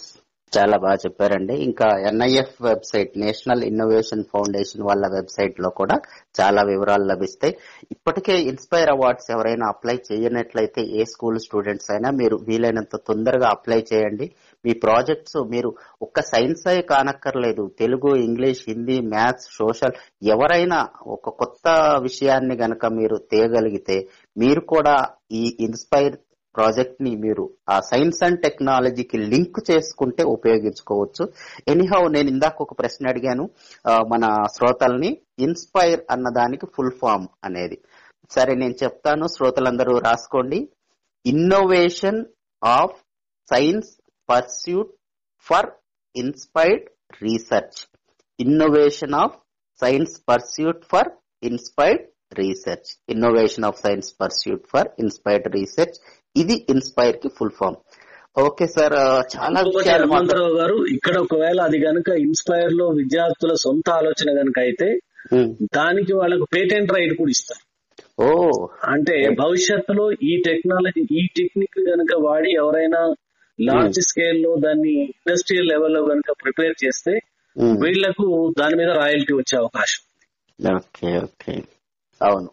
చాలా 0.58 0.76
బాగా 0.76 0.94
చెప్పారండి. 0.94 1.54
ఇంకా 1.54 1.86
NIF 2.08 2.62
website 2.62 3.18
national 3.18 3.64
innovation 3.64 4.24
foundation 4.32 4.82
వాళ్ళ 4.82 5.06
వెబ్సైట్లో 5.14 5.70
కూడా 5.70 5.94
చాలా 6.40 6.62
వివరాలు 6.62 7.04
లభిస్తాయి. 7.04 7.56
ఇప్పటికే 7.90 8.42
ఇన్స్పైర్ 8.42 8.90
అవార్డ్స్ 8.90 9.30
ఎవరైనా 9.30 9.68
అప్లై 9.68 9.98
చేయనట్లయితే 10.12 10.82
ఏ 10.82 11.04
స్కూల్ 11.04 11.38
స్టూడెంట్స్ 11.38 11.90
అయినా 11.90 12.10
మీరు 12.10 12.36
వీలైనంత 12.36 12.96
తొందరగా 12.96 13.48
అప్లై 13.48 13.84
చేయండి. 13.92 14.34
మీ 14.66 14.72
ప్రాజెక్ట్స్ 14.72 15.36
మీరు 15.50 15.74
ఒక్క 16.02 16.20
సైన్స్ 16.20 16.68
అయి 16.68 16.82
కానక్కర్లేదు. 16.82 17.70
Telugu 17.78 18.16
English 18.16 18.64
Hindi 18.68 19.00
maths 19.00 19.46
social 19.56 19.92
ఎవరైనా 20.22 20.88
ఒక 21.06 21.28
కొత్త 21.28 21.68
విషయాన్ని 22.02 22.56
గనక 22.56 22.86
మీరు 22.86 23.16
తీయగలిగితే 23.16 24.08
మీరు 24.36 24.60
కూడా 24.60 25.08
ఈ 25.32 25.56
ఇన్స్పైర్ 25.60 26.16
ప్రాజెక్ట్ని 26.56 27.16
మీరు 27.16 27.44
ఆ 27.68 27.80
సైన్స్ 27.80 28.22
అండ్ 28.24 28.42
టెక్నాలజీకి 28.42 29.18
లింక్ 29.18 29.70
చేసుకుంటే 29.70 30.22
ఉపయోగించుకోవచ్చు. 30.24 31.32
ఎనీహౌ 31.68 32.08
నేను 32.08 32.28
ఇందాక 32.28 32.62
ఒక 32.62 32.78
ప్రశ్న 32.78 33.08
అడిగాను. 33.08 33.44
మన 34.12 34.24
శ్రోతల్ని 34.56 35.10
ఇన్స్పైర్ 35.38 36.00
అన్న 36.10 36.28
దానికి 36.36 36.66
ఫుల్ 36.66 36.92
ఫామ్ 37.00 37.26
అనేది. 37.44 37.78
సరే 38.30 38.54
నేను 38.54 38.74
చెప్తాను. 38.82 39.26
శ్రోతలందరూ 39.26 39.98
రాసుకోండి. 39.98 40.68
Innovation 41.26 42.24
of 42.64 42.96
science 43.50 43.90
pursuit 44.30 44.92
for 45.40 45.70
inspired 46.16 46.86
research 47.22 47.80
innovation 48.40 49.14
of 49.14 49.36
science 49.80 50.22
pursuit 50.28 50.84
for 50.84 51.08
inspired 51.42 52.02
research 52.32 52.90
innovation 53.08 53.66
of 53.68 53.80
science 53.80 54.08
pursuit 54.20 54.64
for 54.66 54.88
inspired 54.98 55.48
research 55.54 55.96
ఇది 56.36 56.56
ఇన్స్పైర్కి 56.68 57.28
ఫుల్ 57.36 57.54
ఫామ్ 57.58 57.78
ఓకే 58.36 58.66
సార్ 58.68 58.94
చాలా 59.32 59.58
విషయాలు 59.66 60.06
గారు 60.56 60.76
ఇక్కడ 60.94 61.16
ఒకవేళ 61.24 61.58
అది 61.68 61.78
గనుక 61.84 62.08
ఇన్స్పైర్లో 62.24 62.86
విద్యార్థుల 62.96 63.52
సొంత 63.64 63.88
ఆలోచన 63.98 64.30
గనుక 64.40 64.58
అయితే 64.60 64.88
దానికి 65.74 66.12
వాళ్ళకు 66.12 66.46
పేటెంట్ 66.54 66.90
రైట్ 66.92 67.12
కూడా 67.18 67.30
ఇస్తారు. 67.30 67.62
ఓ. 68.18 68.26
అంటే 68.92 69.14
భవిష్యత్తులో 69.38 70.04
ఈ 70.22 70.32
టెక్నాలజీ 70.44 71.02
ఈ 71.12 71.22
టెక్నిక్ 71.38 71.78
గనుక 71.88 72.12
వాడి 72.26 72.50
ఎవరైనా 72.60 73.00
లార్జ్ 73.58 74.00
స్కేల్లో 74.08 74.50
దాన్ని 74.56 74.92
ఇండస్ట్రియల్ 75.04 75.70
లెవెల్లో 75.72 76.02
గనుక 76.10 76.30
ప్రిపేర్ 76.42 76.76
చేస్తే 76.84 77.14
ఉమ్. 77.56 77.76
వీళ్ళకు 77.82 78.26
దాని 78.60 78.76
మీద 78.76 78.90
రాయల్టీ 79.00 79.34
వచ్చే 79.34 79.56
అవకాశం 79.62 80.02
ఓకే 80.58 81.10
ఓకే 81.20 81.54
అవును. 82.20 82.48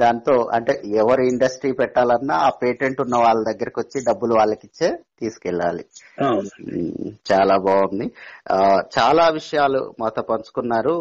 దాంతో 0.00 0.48
అంటే 0.52 0.82
ఎవరు 1.02 1.22
ఇండస్ట్రీ 1.22 1.72
పెట్టాలన్నా 1.72 2.34
ఆ 2.34 2.50
పేటెంట్ 2.62 2.98
ఉన్న 3.00 3.16
వాళ్ళ 3.16 3.40
దగ్గరికి 3.50 3.78
వచ్చి 3.80 3.98
డబ్బులు 4.08 4.34
వాళ్ళకి 4.34 4.64
ఇచ్చే 4.66 4.88
తీసుకెళ్ళాలి 5.20 5.84
చాలా 7.30 7.56
బాగుంది. 7.66 8.06
చాలా 8.96 9.28
విషయాలు 9.28 9.94
మాతో 10.00 10.22
పంచుకున్నారు. 10.22 10.94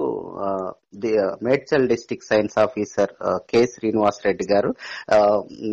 Medchal 1.44 1.88
district 1.88 2.30
science 2.30 2.58
officer 2.60 3.12
K 3.50 3.66
Srinivas 3.66 4.26
Reddy 4.26 4.54
garu 4.54 4.72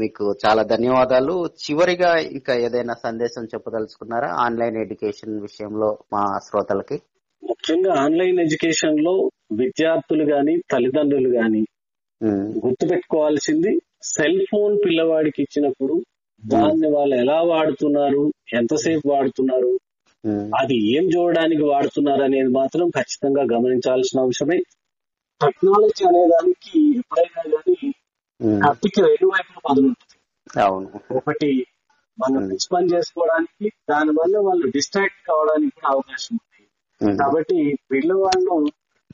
మీకు 0.01 0.35
చాలా 0.47 0.63
ధన్యవాదాలు. 0.63 1.37
చివరిగా 1.65 2.17
ఇంకా 2.17 2.55
ఏదైనా 2.55 2.97
సందేశం 3.07 3.45
చెప్పదలుచుకున్నారా? 3.45 4.31
ఆన్లైన్ 4.47 4.77
ఎడ్యుకేషన్ 4.77 5.41
విషయంలో 5.41 5.99
మా 6.13 6.25
శ్రోతలకి. 6.49 6.99
ముఖ్యంగా 7.43 7.93
ఆన్లైన్ 8.03 8.41
ఎడ్యుకేషన్లో 8.41 9.15
విద్యార్థులు 9.61 10.25
గాని 10.35 10.55
తల్లిదండ్రులు 10.73 11.29
గాని 11.39 11.63
గుర్తుపెట్టుకోవాల్సింది 12.65 13.73
సెల్ 14.03 14.47
ఫోన్ 14.51 14.79
పిల్లవాడికి 14.79 15.43
ఇచ్చినప్పుడు 15.43 15.95
దాన్ని 16.43 16.89
వాళ్ళు 16.91 17.17
ఎలా 17.17 17.43
వాడుతున్నారు 17.43 18.33
ఎంతసేపు 18.55 19.09
వాడుతున్నారు 19.09 19.73
అది 20.55 20.77
ఏం 20.97 21.05
చూడడానికి 21.05 21.63
వాడుతున్నారు 21.63 22.23
అనేది 22.23 22.49
మాత్రం 22.49 22.91
ఖచ్చితంగా 22.91 23.43
గమనించాల్సిన 23.43 24.21
అంశమే 24.21 24.59
టెక్నాలజీ 25.41 26.05
అనే 26.07 26.27
దానికి 26.27 26.99
ఎప్పుడైనా 26.99 27.43
కానీ 27.53 27.93
కత్తికి 28.63 29.01
రెండు 29.01 29.27
వైపుల 29.27 29.59
పదులు 29.71 29.87
ఉంటుంది. 29.87 30.17
అవును. 30.63 30.89
ఒకటి 31.17 31.67
మనం 32.19 32.41
Hmm. 32.43 32.51
రెస్పాండ్ 32.51 32.93
చేసుకోవడానికి 32.95 33.73
దాని 33.91 34.11
వల్ల 34.11 34.39
వాళ్ళు 34.39 34.67
డిస్ట్రాక్ట్ 34.67 35.21
కావడానికి 35.29 35.75
కూడా 35.75 35.89
అవకాశం 35.89 36.35
ఉంది. 36.35 36.63
కాబట్టి 37.17 37.57
పిల్లవాళ్ళు 37.93 38.51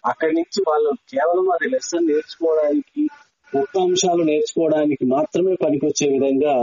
అక్కడి 0.07 0.35
నుంచి 0.35 0.63
వాళ్ళు 0.69 0.91
కేవలం 1.11 1.51
అది 1.51 1.69
లెసన్ 1.69 2.07
నేర్చుకోవడానికి 2.07 3.03
కొత్త 3.53 3.79
అంశాలు 3.79 4.23
నేర్చుకోవడానికి 4.23 5.05
మాత్రమే 5.07 5.55
పనికొచ్చే 5.55 6.09
విధంగా 6.09 6.55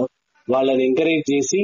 వాళ్ళని 0.49 0.85
ఎంకరేజ్ 0.85 1.33
చేసి 1.33 1.61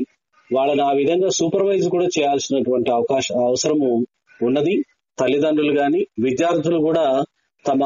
వాళ్ళని 0.53 0.81
ఆ 0.81 0.91
విధంగా 0.91 1.29
సూపర్వైజ్ 1.29 1.89
కూడా 1.89 2.05
చేయాల్సినటువంటి 2.05 2.91
అవకాశం 2.91 3.45
అవసరము 3.45 3.89
ఉన్నది. 4.41 4.73
తల్లిదండ్రులు 5.17 5.73
గాని 5.79 6.05
విద్యార్థులు 6.19 6.79
కూడా 6.79 7.05
తమ 7.65 7.81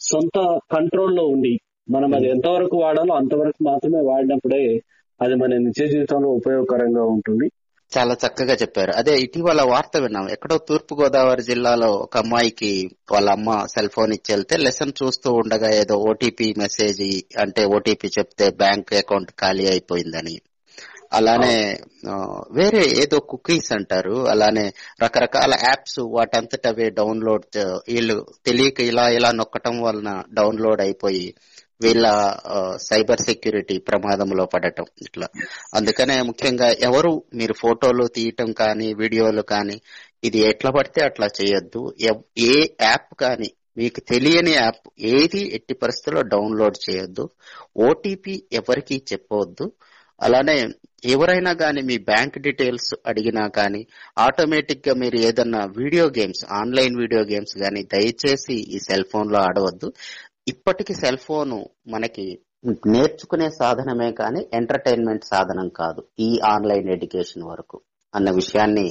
సొంత 0.00 0.38
కంట్రోల్లో 0.72 1.24
ఉండి 1.26 1.60
మనం 1.90 2.14
అది 2.14 2.28
ఎంతవరకు 2.28 2.76
వాడాలో 2.76 3.14
అంతవరకు 3.14 3.64
మాత్రమే 3.64 4.00
వాడినప్పుడే 4.00 4.82
అది 5.20 5.34
మన 5.34 5.56
నిత్య 5.56 5.86
జీవితంలో 5.86 6.28
ఉపయోగకరంగా 6.28 7.02
ఉంటుంది. 7.02 7.46
చాలా 7.96 8.14
చక్కగా 8.14 8.54
చెప్పారు. 8.54 8.92
అదే 8.96 9.14
ఇటీవల 9.18 9.62
వార్త 9.62 9.96
విన్నాం. 9.96 10.30
ఎక్కడో 10.30 10.56
తూర్పు 10.68 10.94
గోదావరి 11.02 11.42
జిల్లాలో 11.42 11.88
ఒక 11.92 12.16
అమ్మాయికి 12.18 12.72
వాళ్ళ 13.12 13.28
అమ్మ 13.30 13.66
సెల్ 13.74 13.88
ఫోన్ 13.88 14.12
ఇచ్చి 14.12 14.34
వెళ్తే 14.34 14.56
లెసన్ 14.56 14.92
చూస్తూ 15.02 15.32
ఉండగా 15.32 15.70
ఏదో 15.74 15.96
ఓటీపీ 16.10 16.54
మెసేజ్ 16.58 17.02
అంటే 17.40 17.64
ఓటీపీ 17.64 18.08
చెప్తే 18.18 18.50
బ్యాంక్ 18.50 18.94
అకౌంట్ 18.94 19.32
ఖాళీ 19.40 19.66
అయిపోయిందని. 19.66 20.36
అలానే 21.12 21.56
వేరే 22.50 22.84
ఏదో 23.02 23.18
కుకీస్ 23.20 23.72
అంటారు. 23.72 24.28
అలానే 24.28 24.72
రకరకాల 25.02 25.54
యాప్స్ 25.62 26.00
వాటంతట 26.00 26.66
అవి 26.66 26.90
డౌన్లోడ్ 26.90 27.58
వీళ్ళు 27.88 28.16
తెలియక 28.46 28.80
ఇలా 28.80 29.08
ఇలా 29.08 29.30
నొక్కటం 29.30 29.80
వలన 29.82 30.10
డౌన్లోడ్ 30.34 30.80
అయిపోయి 30.80 31.34
వీళ్ళ 31.80 32.06
సైబర్ 32.88 33.22
సెక్యూరిటీ 33.28 33.76
ప్రమాదంలో 33.88 34.44
పడటం 34.54 34.86
ఇట్లా. 35.06 35.26
అందుకనే 35.78 36.16
ముఖ్యంగా 36.30 36.68
ఎవరు 36.88 37.12
మీరు 37.34 37.54
ఫోటోలు 37.62 38.06
తీయటం 38.16 38.50
కానీ 38.62 38.88
వీడియోలు 39.02 39.44
కానీ 39.54 39.76
ఇది 40.28 40.38
ఎట్లా 40.50 40.70
పడితే 40.78 41.00
అట్లా 41.08 41.28
చేయొద్దు. 41.38 41.82
ఏ 42.50 42.54
యాప్ 42.86 43.12
కానీ 43.24 43.50
మీకు 43.78 44.00
తెలియని 44.10 44.52
యాప్ 44.52 44.84
ఏది 45.14 45.40
ఎట్టి 45.56 45.74
పరిస్థితుల్లో 45.82 46.22
డౌన్లోడ్ 46.34 46.78
చేయొద్దు. 46.86 47.24
ఓటీపీ 47.88 48.34
ఎవరికి 48.60 48.96
చెప్పవద్దు 49.12 49.66
అలానే 50.20 50.58
ఎవరైనా 51.14 51.52
కానీ 51.62 51.80
మీ 51.88 51.96
బ్యాంక్ 52.10 52.36
డీటెయిల్స్ 52.38 52.92
అడిగినా 53.10 53.42
కానీ 53.58 53.80
ఆటోమేటిక్గా 54.26 54.94
మీరు 55.02 55.16
ఏదన్నా 55.28 55.60
video 55.80 56.06
games 56.18 56.42
online 56.60 56.94
video 57.02 57.22
games 57.32 57.54
కానీ 57.62 57.82
దయచేసి 57.94 58.56
ఈ 58.74 58.78
సెల్ 58.86 59.06
ఫోన్లో 59.12 59.38
ఆడవద్దు. 59.48 59.88
ఇప్పటికి 60.46 60.94
సెల్ 60.94 61.20
ఫోను 61.22 61.58
మనకి 61.88 62.24
నేర్చుకునే 62.86 63.48
సాధనమే 63.56 64.10
కానీ 64.12 64.40
ఎంటర్టైన్మెంట్ 64.52 65.24
సాధనం 65.24 65.68
కాదు 65.78 66.00
ఈ 66.20 66.30
ఆన్లైన్ 66.50 66.88
ఎడ్యుకేషన్ 66.88 67.44
వరకు 67.44 67.76
అన్న 68.14 68.28
విషయాన్ని 68.32 68.88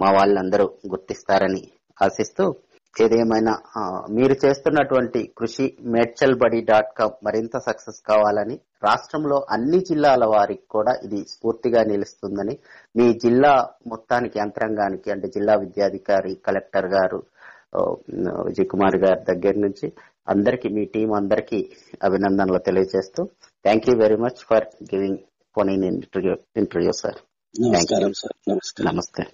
మా 0.00 0.08
వాళ్ళందరూ 0.10 0.66
గుర్తిస్తారని 0.92 1.62
ఆశిస్తూ 1.98 2.44
ఏదేమైనా 2.96 3.54
మీరు 4.10 4.34
చేస్తున్నటువంటి 4.44 5.20
కృషి 5.38 5.66
మేడ్చల్ 5.86 6.36
బడి 6.36 6.60
డాట్ 6.62 6.92
కామ్ 6.96 7.16
మరింత 7.24 7.56
సక్సెస్ 7.66 8.00
కావాలని 8.02 8.56
రాష్ట్రంలో 8.82 9.38
అన్ని 9.50 9.80
జిల్లాల 9.80 10.24
వారికి 10.26 10.66
కూడా 10.70 10.92
ఇది 11.04 11.20
స్ఫూర్తిగా 11.28 11.82
నిలుస్తుందని 11.84 12.54
మీ 12.94 13.06
జిల్లా 13.24 13.52
మొత్తానికి 13.86 14.38
యంత్రాంగానికి 14.38 15.10
అంటే 15.10 15.28
జిల్లా 15.28 15.56
విద్యాధికారి 15.56 16.34
కలెక్టర్ 16.46 16.90
గారు 16.94 17.20
విజయ్ 18.46 18.66
కుమార్ 18.66 18.96
గారి 18.96 19.22
దగ్గర 19.24 19.54
నుంచి 19.60 19.86
అందరికి 20.28 20.68
మీ 20.68 20.84
టీం 20.86 21.10
అందరికి 21.12 21.58
అభినందనలు 22.02 22.58
తెలియజేస్తూ 22.58 23.20
thank 23.64 23.88
you 23.88 23.94
very 23.96 24.16
much 24.16 24.40
for 24.50 24.66
giving 24.92 25.20
phone 25.56 25.70
in 25.70 25.86
interview 25.90 26.34
interview 26.56 26.94
sir 27.02 27.18
నమస్కారం 27.54 28.12
సార్ 28.14 28.34
నమస్కారం. 28.88 29.32